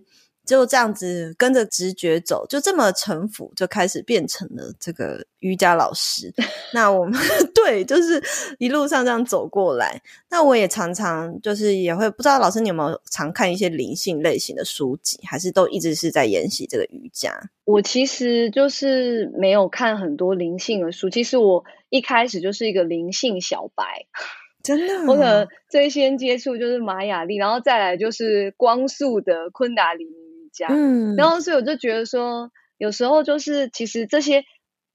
[0.49, 6.33] 就这样子跟着直觉走，就这么臣服，就开始变成了这个瑜伽老师。
[6.73, 7.13] 那我们
[7.53, 8.19] 对，就是
[8.57, 10.01] 一路上这样走过来。
[10.31, 17.31] 那我也常常就是也会不知道老师你有没有常看一些灵性类型的书籍，还是都一直是在研习这个瑜伽？
[17.65, 21.11] 我其实就是没有看很多灵性的书。
[21.11, 24.07] 其实我一开始就是一个灵性小白，
[24.63, 25.05] 真的。
[25.05, 30.28] 我可能最先接触就是玛雅历，然后再来就是光速的昆达里尼。
[30.67, 34.43] 嗯，然后所以我就觉得说，有时候就是其实这些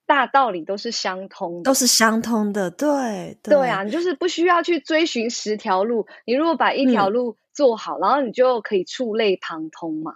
[0.06, 10.14] 大道理都是相通的，都是相通的，对对，对啊，你就是不需要去追寻十条路，你如果把一条路做好，嗯，然后你就可以触类旁通嘛。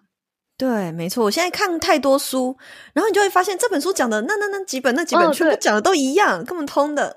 [0.58, 2.56] 对，没错，我现在看太多书，
[2.92, 7.16] 然后你就会发现这本书讲的那那那几本那几本全部讲的都一样，根本通的。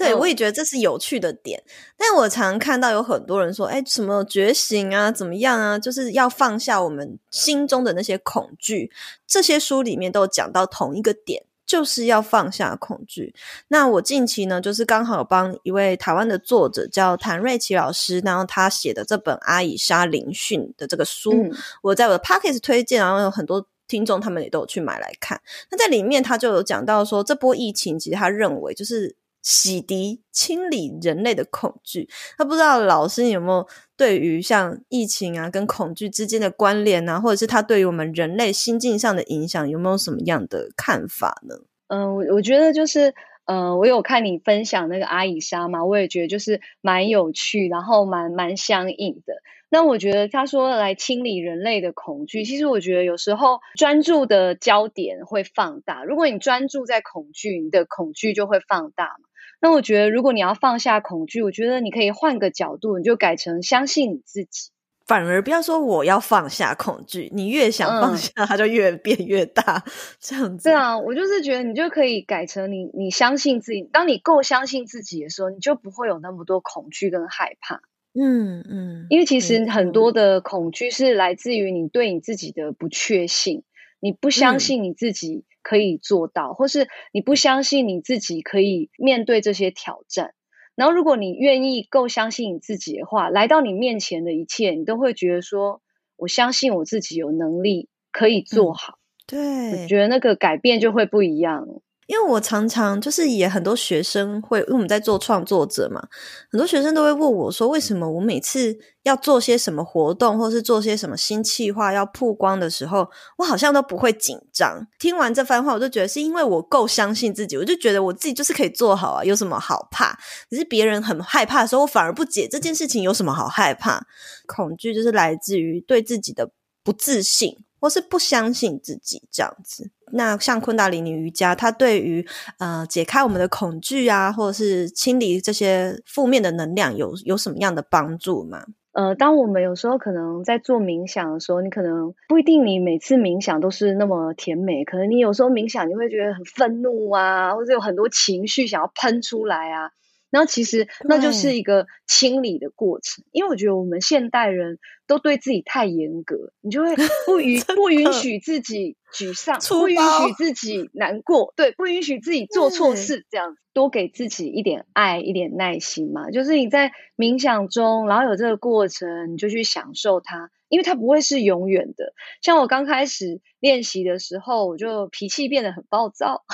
[0.00, 1.62] 对，我也觉得这是有趣的点，
[1.98, 8.90] 但我常看到有很多人说，哎，什么觉醒啊，怎么样啊，就是要放下我们心中的那些恐惧。
[9.26, 13.34] 这些书里面都讲到同一个点，就是要放下恐惧。
[13.68, 25.40] 那我近期呢，就是刚好有帮一位台湾的作者叫谭瑞琪老师，然后他写的这本《阿以莎灵训》的这个书，嗯、我在我的 Podcast 推荐，然后有很多听众他们也都有去买来看。
[25.70, 29.14] 那在里面他就有讲到说，这波疫情其实他认为就是。
[29.42, 32.08] 洗涤、清理人类的恐惧。
[32.36, 33.66] 他不知道老师有没有
[33.96, 41.54] 对于像疫情啊跟恐惧之间的关联啊，或者是他对于我们人类心境上的影响，有没有什么样的看法呢？
[41.88, 43.14] 嗯，我我觉得就是
[43.46, 49.34] 呃，我有看你分享那个阿以莎嘛，我也觉得就是蛮有趣，然后蛮蛮相应的。
[49.72, 56.02] 那我觉得他说来清理人类的恐惧，其实我觉得有时候专注的焦点会放大。
[56.04, 59.29] 如果你专注在恐惧，你的恐惧就会放大嘛。
[59.60, 64.70] 那我觉得如果你要放下恐惧，我觉得你可以换个角度，你就改成相信你自己。
[65.06, 70.64] 反而不要说我要放下恐惧，你越想放下，它就越变越大，嗯、这样子。
[70.64, 73.82] 对啊，我就是觉得你就可以改成你，你相信自己。
[73.82, 77.80] 当你够相信自己的时候，你就不会有那么多恐惧跟害怕。
[78.14, 83.64] 嗯嗯，因为其实很多的恐惧是来自于你对你自己的不确信，
[83.98, 90.34] 你不相信你自己可以做到，嗯、或是你不相信你自己可以面对这些挑战。
[90.76, 95.82] 然后，如果你愿意够相信你自己的话，来到你面前的一切，你都会觉得说
[96.16, 98.94] ：“我相信我自己有能力可以做好。
[99.30, 101.66] 嗯”对，我觉得那个改变就会不一样。
[102.10, 106.02] 因为我常常就是也很多学生会，因为我们在做创作者嘛，
[106.50, 113.08] 很多学生都会问我说，为什么我每次要做些什么活动，或是做些什么新企划要曝光的时候，
[113.38, 114.84] 我好像都不会紧张。
[114.98, 120.18] 听完这番话，我就觉得是因为我够相信自己，我就觉得我自己就是可以做好啊，有什么好怕？
[120.50, 124.04] 只是别人很害怕的时候，我反而不解这件事情有什么好害怕。
[124.48, 126.50] 恐惧就是来自于对自己的
[126.82, 127.56] 不自信。
[127.82, 132.26] 或是不相信自己这样子，那像昆达里尼瑜伽，它对于
[132.58, 138.64] 呃解开我们的恐惧啊，或者是清理这些负面的能量，有有什么样的帮助吗？
[138.92, 149.92] 呃，当我们有时候可能在做冥想的时候，你可能不一定你每次冥想都是那么甜美，可能你有时候冥想你会觉得很愤怒啊，或者有很多情绪想要喷出来啊。
[150.30, 156.94] 然后其实那就是一个清理的过程，因为我觉得我们现代人都对自己太严格，你就会
[157.26, 166.30] 不允不允许自己沮丧，不允许自己难过，对，不允许自己做错事，这样子多给自己一点爱，一点耐心嘛。
[166.30, 170.50] 就是你在冥想中，然后有这个过程，你就去享受它。
[170.70, 172.14] 因为它不会是永远的。
[172.40, 176.44] 像我刚开始练习的时候，我就脾气变得很暴躁。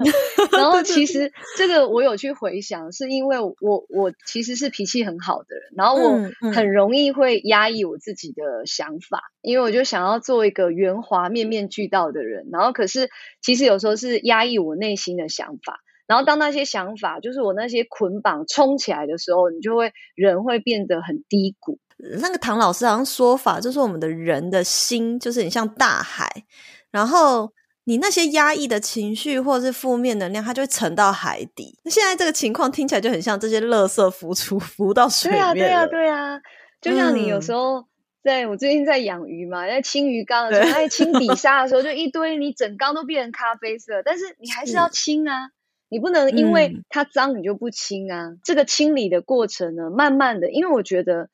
[0.52, 12.48] 然后其实这个我有去回想，是因为我我其实是脾气很好的人，然后我很容易会压抑我自己的想法，嗯嗯、因为我就想要做一个圆滑、面面俱到的人。
[12.52, 13.10] 然后可是
[13.42, 15.80] 其实有时候是压抑我内心的想法。
[16.06, 21.78] 然后当那些想法就是我那些捆绑冲起来的时候，你就会人会变得很低谷。
[22.20, 26.44] 那个唐老师好像说法，就是我们的人的心就是很像大海，
[26.90, 27.52] 然后
[27.84, 31.78] 你那些压抑的情绪或者是负面能量，它就会沉到海底。
[31.82, 35.40] 那现在这个情况听起来就很像这些垃圾浮出 浮到水面。
[35.40, 36.40] 对啊，对啊，对啊，
[36.80, 37.86] 就像你有时候
[38.22, 45.50] 在、嗯、我最近在养鱼嘛，在清鱼缸的时候，在清底 沙的时候，就一堆你整缸都变成咖啡色，但是你还是要清啊，
[45.88, 48.26] 你不能因为它脏你就不清啊。
[48.26, 51.30] 嗯、这个清理的过程呢，慢慢的，因为我觉得。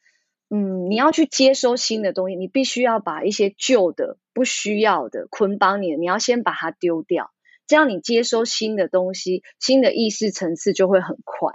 [0.51, 7.31] 嗯，你要去接收新的东西，你必须要把一些旧的、不需要的、捆绑你的，你要先把它丢掉，
[7.69, 11.53] 这样你接收新的东西、新的意识层次就会很快。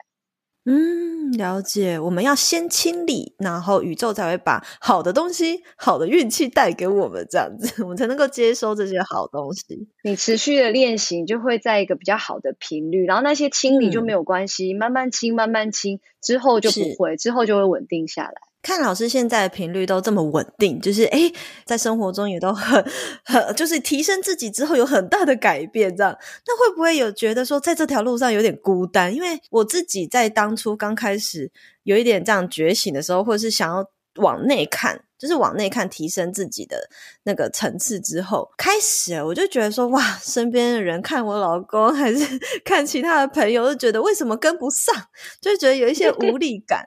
[0.68, 2.00] 嗯，了解。
[2.00, 9.90] 我们要先清理，然后宇宙才会把好的东西、好的运气带给我们，这样子 我们才能够接收这些好东西。
[10.04, 18.42] 你持续的练习，就会在一个比较好的频率，然后那些清理就没有关系，嗯、慢慢清、慢慢清，之后就不会，之后就会稳定下来。
[18.66, 21.32] 看老师现在的频率都这么稳定，就是诶，
[21.68, 22.84] 在生活中也都很
[23.24, 29.14] 很，就是提升自己之后有很大的改变，这样，那会不会有觉得说在这条路上有点孤单？
[29.14, 31.52] 因为我自己在当初刚开始
[31.84, 33.86] 有一点这样觉醒的时候，或者是想要
[34.16, 36.90] 往内看，就是往内看，提升自己的
[37.22, 42.26] 那个层次之后，开始我就觉得说，哇，身边的人看我老公还是
[42.66, 44.92] 看其他的朋友，就觉得为什么跟不上，
[45.40, 46.84] 就觉得有一些无力感。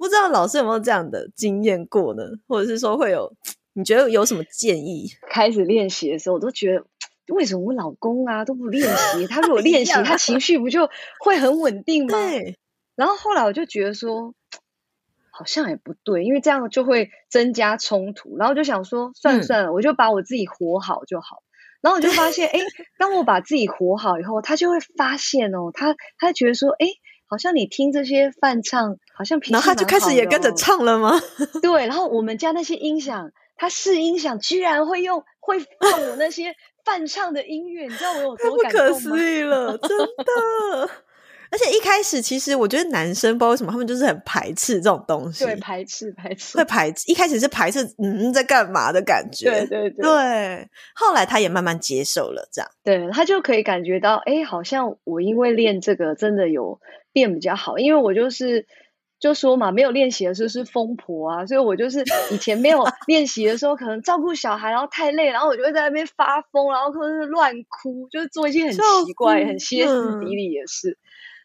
[0.00, 2.22] 不知道老师有没有这样的经验过呢？
[2.48, 3.30] 或者是说会有？
[3.74, 5.10] 你觉得有什么建议？
[5.28, 6.86] 开始练习的时候，我都觉得
[7.34, 9.26] 为什么我老公啊都不练习？
[9.26, 10.88] 他如果 练习，他情绪不就
[11.22, 12.12] 会很稳定吗？
[12.12, 12.56] 对。
[12.96, 14.34] 然后后来我就觉得说，
[15.30, 18.38] 好像也不对，因为这样就会增加冲突。
[18.38, 21.42] 然后就想说，算了算了，嗯、我就把我自己活好就好。
[21.82, 22.58] 然后我就发现，哎，
[22.98, 26.86] 当我把自己活好以后，他就会发现哦，他他觉得说，哎。
[27.32, 31.20] 好像你听这些梵唱，好像然后他就开始也跟着唱了吗？
[31.60, 36.54] 对，然后我们家那些音响，他试音响居然会用会放我那些
[36.86, 38.88] 梵唱的音乐，你知道我有 多感动吗？
[38.88, 40.90] 太不可思议了，真的。
[41.52, 47.04] 而且一开始，其实我觉得男生不知道为什么，他们就是很排斥这种东西，对，排斥排斥，会排斥。
[47.12, 50.02] 一开始是排斥，嗯，在干嘛的感觉，对对对。
[50.02, 56.80] 对，后来他也慢慢接受了，这样，对，他就可以感觉到，哎，好像我因为练这个真的有
[57.12, 58.66] 变比较好，因为我就是。
[59.20, 62.02] 就说嘛，没有练习的时候是疯婆啊，所以我就是
[62.32, 70.98] 以前没有 练习的时候，可能照顾小孩，然后太累，然后我就会在那边发疯，然后或者是乱哭，就是做一些很奇怪、很歇斯底里的事。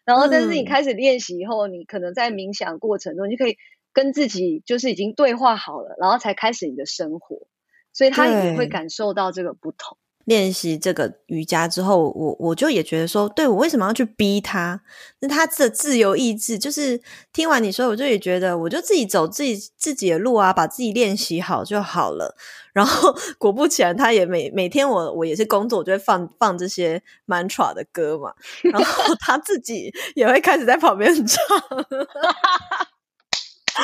[0.06, 3.58] 然后，但是你开始练习以后，你可能在冥想过程中，你就可以
[3.92, 7.46] 跟自己就是已经对话好了，然后才开始你的生活，
[7.92, 9.98] 所以他也会感受到这个不同。
[10.26, 14.80] 练习这个瑜伽之后，我我就也觉得说，对，我为什么要去逼他？
[15.20, 17.00] 那他的自由意志，就是
[17.32, 22.36] 听完你说，我就也觉得，我就自己走自己自己的路啊，把自己练习好就好了。
[22.72, 31.38] 然后果不其然，他也每每天我我也是工作，我就会放放这些 mantra 的歌嘛，然后 他自己也会开始在旁边唱。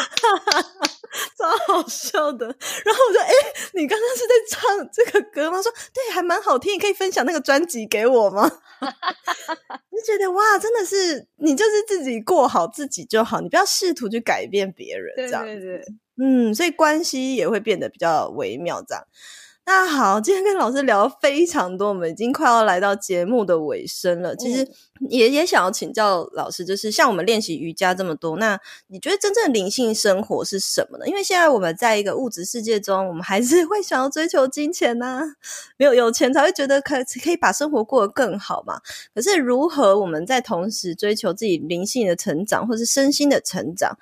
[0.01, 0.89] 哈哈哈，
[1.39, 2.47] 超好笑的。
[2.47, 6.75] 然后我说：“哎、欸，你刚刚是在唱这个歌吗？”说：“对，还蛮好听。
[6.75, 15.45] 你可以分享那个专辑给我吗？” 就觉得哇，真的是你就是自己过好自己就好，你不要试图去改变别人，这样。
[15.45, 15.85] 对对对，
[16.21, 19.05] 嗯，所以关系也会变得比较微妙，这样。
[19.65, 24.35] 那好，今天跟老师聊非常多，我们已经快要来到节目的尾声了。
[24.35, 24.69] 其实
[25.09, 28.59] 也也想要请教老师，就是像我们练习瑜伽这么多，那
[28.89, 31.07] 你觉得真正的灵性生活是什么呢？
[31.07, 35.23] 因为现在我们在一个物质世界中，我们还是 会想要追求金钱呐、啊，
[35.79, 38.81] 没有有钱才会觉得可以可以把生活过得更好嘛。
[39.15, 43.97] 可是如何我们在同时追求自己灵性的成长，或是身心的成长？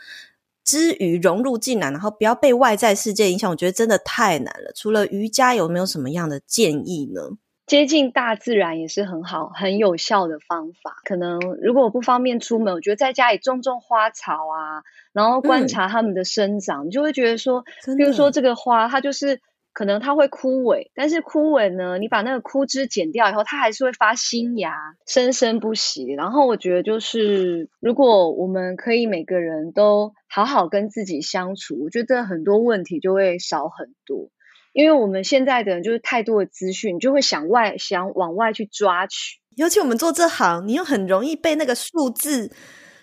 [0.64, 4.70] 之余融入进来，然后不要被外在世界影响，我觉得真的太难了。
[4.74, 7.36] 除了瑜伽，有没有什么样的建议呢？
[7.66, 10.96] 接近大自然也是很好、很有效的方法。
[11.04, 14.82] 可能如果我不方便出门，我觉得在家里种种花草啊，
[15.12, 17.64] 然后观察它们的生长，嗯、你就会觉得说，
[17.96, 19.40] 比如说这个花，它就是。
[19.72, 24.74] 可能它会枯萎，但是枯萎呢，你把那个枯枝剪掉以后，它还是会发新芽，
[25.06, 26.06] 生生不息。
[26.06, 34.30] 然后我觉得，就是如果我们可以每个人都好好跟自己相处，我觉得很多问题就会少很多。
[34.72, 42.50] 因为我们现在的人就是太多的资讯，就会想外想往外去抓取，尤其我们做这行，你又很容易被那个数字。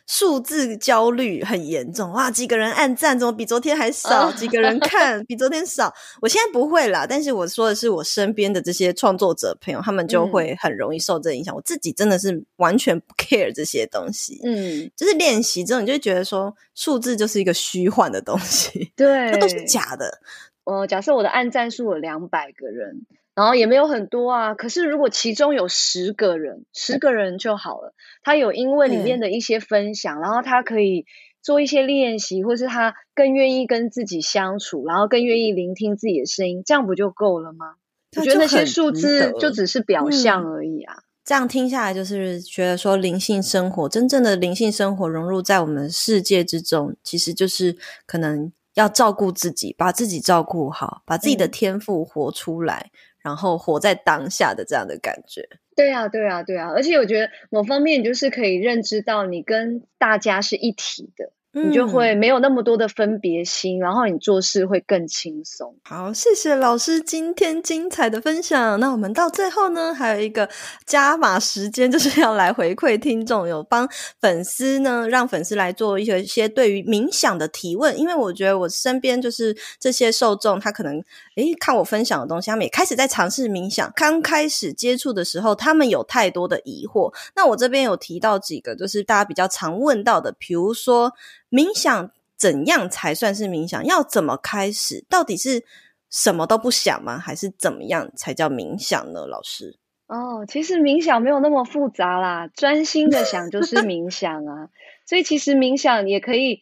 [0.07, 2.31] 数字焦虑很严重哇！
[2.31, 4.31] 几个人按赞，怎么比昨天还少？
[4.31, 5.93] 几个人看，比昨天少。
[6.21, 11.53] 我现在不会啦，但是我说的是我身边的这些创作者朋友，他们就会很容易受这影响。
[11.53, 20.19] 嗯、我自己真的是完全不 care 这些东西，嗯，就是练习之后，你就会觉得说数字就是一个虚幻的东西，对，它都是假的。
[20.63, 23.05] 呃，假设我的按赞数有两百个人。
[23.37, 27.93] 然后也没有很多啊，可是如果其中有十个人，十个人就好了。
[28.23, 31.05] 他有因为里面的一些分享，嗯、然后他可以
[31.43, 37.75] 做一些练习，或是他更愿意跟自己相处，然后更愿意聆听自己的声音，这样不就够了吗？
[38.15, 40.95] 我觉得那些数字就只是表象而已啊。
[40.95, 47.77] 嗯、这样听下来，就是觉得说灵性生活，真正的灵性生活融入在我们世界之中，其实就是
[48.07, 52.89] 可能要照顾自己，把自己照顾好，把自己的天赋活出来。
[52.91, 52.97] 嗯
[53.27, 61.33] 然后活在当下的这样的感觉，对啊，对啊，对啊，而且我觉得某方面就是可以认知到你跟大家是一体的。
[61.63, 65.75] 你就会没有那么多的分别心，嗯、然后你做事会更轻松。
[65.83, 68.79] 好，谢谢老师今天精彩的分享。
[68.79, 70.47] 那我们到最后呢，还有一个
[70.85, 73.87] 加码时间，就是要来回馈听众，有帮
[74.19, 77.97] 粉丝呢，让粉丝来做一些一些对于冥想的提问。
[77.97, 81.01] 因为我觉得我身边就是这些受众，他可能
[81.35, 83.91] 诶看我分享的东西，他们也开始在尝试冥想。
[83.95, 87.13] 刚开始接触的时候，他们有太多的疑惑。
[87.35, 91.13] 那我这边有提到几个，就是大家比较常问到的，比如说。
[91.49, 93.83] 冥想怎样才算是冥想？
[93.85, 95.05] 要怎么开始？
[95.09, 95.63] 到底是
[96.09, 97.17] 什么都不想吗？
[97.17, 99.25] 还是怎么样才叫冥想呢？
[99.25, 99.77] 老师？
[100.07, 104.69] 哦，其实冥想没有那么复杂啦，专心的想就是冥 想啊。
[105.05, 106.61] 所以其实冥想也可以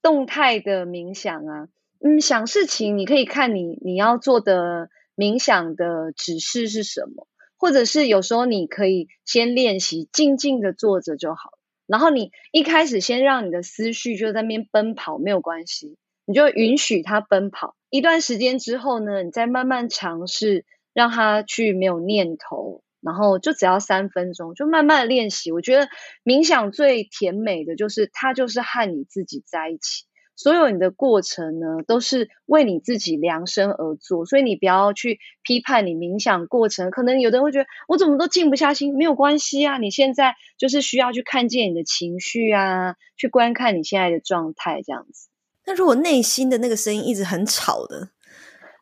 [0.00, 1.68] 动态的冥想啊。
[2.00, 7.26] 嗯，想事情你可以看你你要做的冥想的指示是什么，
[7.58, 11.55] 或者是有时候你可以先练习静静的坐着就好。
[11.86, 17.76] 然后你一开始先让你的思绪就在那边奔跑，没有关系，你就允许它奔跑。
[17.90, 25.52] 一段时间之后呢，你再慢慢尝试让它去没有念头，然后就只要三分钟，就慢慢的练习。
[25.52, 25.88] 我觉得
[26.24, 30.05] 冥想最甜美的就是它就是和你自己在一起，
[30.36, 36.90] 所有你的过程呢，都是为你自己量身而做，所以你不要去批判你冥想过程。
[36.90, 45.28] 可能有的人会觉得我怎么都静不下心，没有关系啊，你现在就是需要去看见你的情绪啊，去观看你现在的状态这样子。
[45.64, 48.10] 那如果内心的那个声音一直很吵的，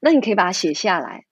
[0.02, 1.24] 那你可以把它写下来。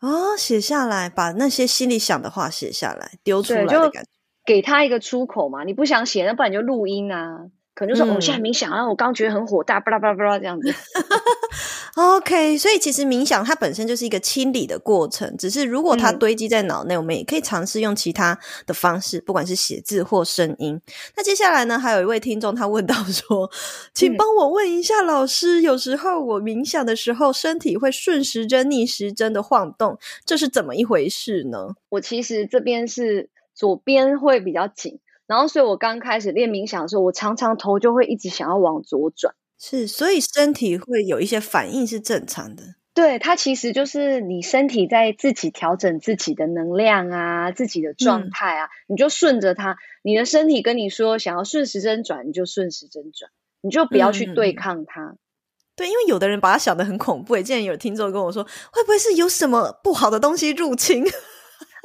[0.00, 4.10] 哦，写下来，把那些心里想的话写下来，丢出来的感觉，
[4.44, 5.64] 给他一个出口嘛。
[5.64, 7.46] 你不想写，那不然你就录音啊。
[7.74, 10.72] 可能就说，我、嗯哦、现在冥想啊，我刚觉得很火大，巴拉巴拉巴拉这样子。
[11.96, 20.80] OK，所以其实冥想它本身就是一个清理的过程，只是如果它堆积在脑内，嗯、我们也可以尝试用其他的方式，不管是写字或声音。
[21.16, 23.48] 那接下来呢，还有一位听众他问到说，
[23.94, 31.74] 请帮我问一下老师，嗯、有时候我冥想的时候，身体会顺时针逆时针的晃动，这是怎么一回事呢？
[31.90, 34.98] 我其实这边是左边会比较紧。
[35.26, 39.34] 然后，所以我刚开始练冥想的时候，我常常头就会一直想要往左转。
[39.58, 42.62] 是，所以身体会有一些反应是正常的。
[42.92, 49.76] 对，它其实就是你身体在自己调整自己的能量啊，自己的状态啊，嗯、你就顺着它。
[50.02, 53.30] 你的身体跟你说想要顺时针转，你就顺时针转，
[53.62, 55.02] 你就不要去对抗它。
[55.02, 55.18] 嗯、
[55.74, 57.36] 对，因为有的人把它想的很恐怖。
[57.38, 61.04] 竟然有听众跟我说，会不会是有什么不好的东西入侵？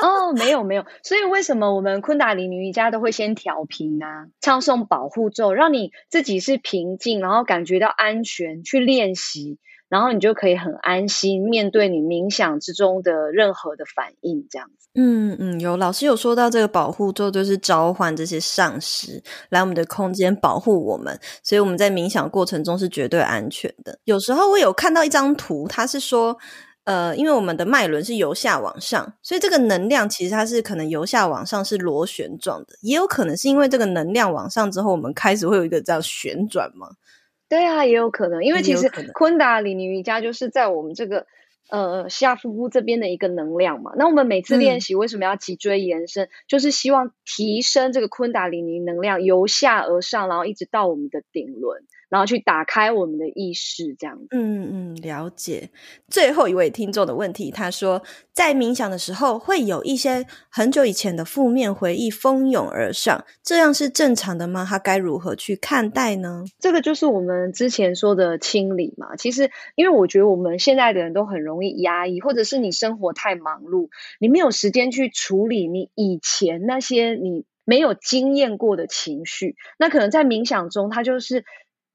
[0.01, 4.27] 哦，没有没有，所以为什么我们昆达里尼瑜伽都会先调频啊？
[4.39, 9.57] 唱诵保护咒，让你自己是平静，然后感觉到安全去练习，
[9.89, 14.87] 然后你就可以很安心面对你冥想之中的任何的反应，这样子。
[14.95, 23.99] 嗯嗯，有老师有说到这个保护咒，就是召唤这些上师来我们的空间保护我们，所以我们在冥想过程中是绝对安全的。
[24.05, 26.37] 有时候我有看到一张图，它是说。
[26.89, 36.89] 呃，因为我们的脉轮是由下往上，所以这个能量其实它是可能由下往上是螺旋状的，也有可能是因为这个能量往上之后，我们开始会有一个这样旋转嘛？
[37.47, 41.27] 对啊，也有可能，因为其实昆达里尼瑜伽就是在我们这个
[41.69, 43.91] 呃下腹部这边的一个能量嘛。
[43.95, 46.25] 那我们每次练习为什么要脊椎延伸？
[46.25, 51.83] 嗯、就是希望提升这个昆达里尼能量由下而上，然后一直到我们的顶轮。
[52.09, 54.27] 然后去打开我们的意识，这样子。
[54.31, 55.69] 嗯嗯，了解。
[56.07, 58.01] 最后一位听众的问题，他说，
[58.33, 64.65] 在冥想的时候，会有一些很久以前的负面回忆蜂拥而上，这样是正常的吗？
[64.67, 66.43] 他该如何去看待呢？
[66.59, 69.15] 这个就是我们之前说的清理嘛。
[69.15, 73.89] 其实，因为我觉得我们现在的人都很容易压抑，或者是你生活太忙碌，
[74.19, 79.55] 你没有时间去处理你以前那些你没有经验过的情绪。
[79.77, 81.45] 那可能在冥想中，它就是。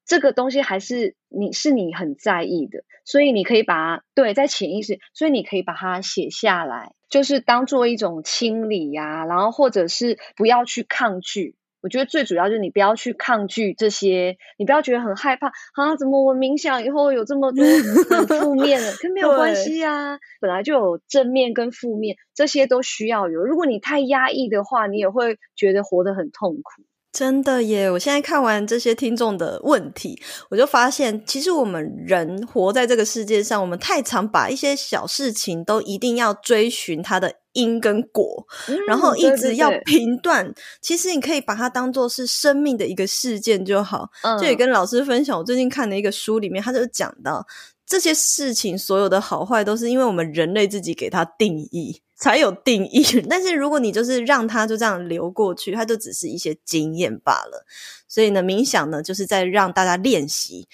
[0.06, 11.56] 这个东西还是你是你很在意的，所以你可以把它对在潜意识，所以你可以把它写下来，就是当做一种清理呀、啊，然后或者是不要去抗拒。
[11.80, 18.94] 我觉得最主要就是你不要去抗拒这些，你不要觉得很害怕啊，怎么我冥想以后有这么多很负面的？
[19.02, 23.44] 跟没有关系啊， 本来就有正面跟负面，这些都需要有。
[23.44, 26.82] 如果你太压抑的话，你也会觉得活得很痛苦。
[27.14, 27.88] 真的耶！
[27.88, 40.44] 我现在看完这些听众的问题，我就发现，其实我们人活在这个世界上，我们太常把一些小事情都一定要追寻它的因跟果，嗯、然后一直要评断。
[40.44, 44.08] 对对对，其实你可以把它当做是生命的一个事件就好。
[44.24, 47.46] 嗯、就也跟老师分享，我最近看的一个书里面，他就讲到
[47.86, 52.00] 这些事情所有的好坏，都是因为我们人类自己给它定义。
[52.16, 57.66] 才有定义， 但是如果你就是让它就这样流过去，它就只是一些经验罢了。
[58.06, 60.68] 所以呢，冥想呢，就是在让大家练习。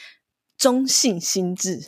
[0.60, 1.80] 中性心智，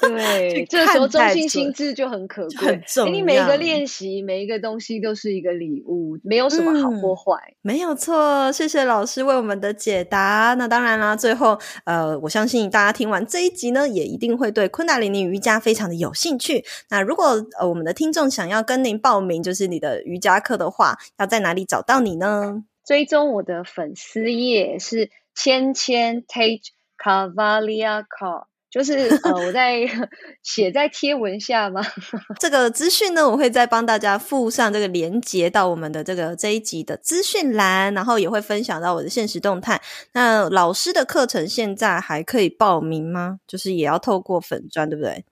[0.00, 3.12] 对， 这时候中性心智就很可贵，很重要。
[3.12, 7.34] 你每一个练习，每一个东西都是一个礼物，没有什么好或坏。
[7.48, 8.52] 嗯，没有错。
[8.52, 10.54] 谢谢老师为我们的解答。
[10.56, 16.64] 那当然啦，最后，呃，我相信大家听完这一集呢，也一定会对昆达里尼瑜伽非常的有兴趣。
[16.90, 22.62] 那如果呃我们的听众想要跟您报名，就是你的瑜伽课的话，要在哪里找到你呢？
[22.86, 26.68] 追踪我的粉丝页是芊芊 Tage
[26.98, 29.80] Kavalia Car，就是呃，我在
[30.42, 31.82] 写在贴文下嘛？
[32.40, 39.80] 这个资讯呢，我会再帮大家附上这个连接到我们的这个这一集的资讯栏，然后也会分享到我的现实动态。
[40.12, 43.38] 那老师的课程现在还可以报名吗？
[43.46, 45.24] 就是也要透过粉钻，对不对？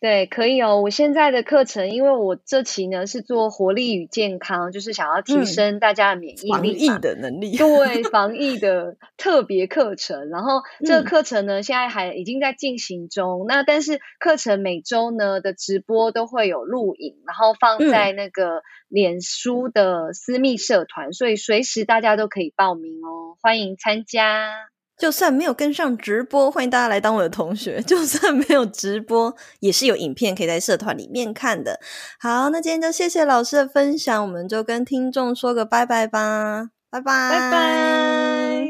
[0.00, 0.80] 对，可以哦。
[0.80, 7.56] 我现在的课程，因为我这期呢是做活力与健康，就是想要提升大家的免疫力、防疫的能力。
[7.58, 10.30] 对，防疫的 特别课程。
[10.30, 13.44] 然后 这个课程呢，现在还已经在进行中。
[13.46, 24.50] 那但是课程每周呢的直播都会有录影，然后放在那个脸书的私密社团，所以随时大家都可以报名哦，欢迎参加。
[25.00, 27.80] 就算没有跟上直播，欢迎大家来当我的同学。
[27.88, 31.80] 就算没有直播，也是有影片可以在社团里面看的。
[32.18, 38.66] 好，那今天就谢谢老师的分享，我们就跟听众说个拜拜吧，拜拜，拜拜。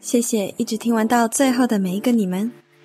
[0.00, 2.52] 谢谢一直听完到最后的每一个你们。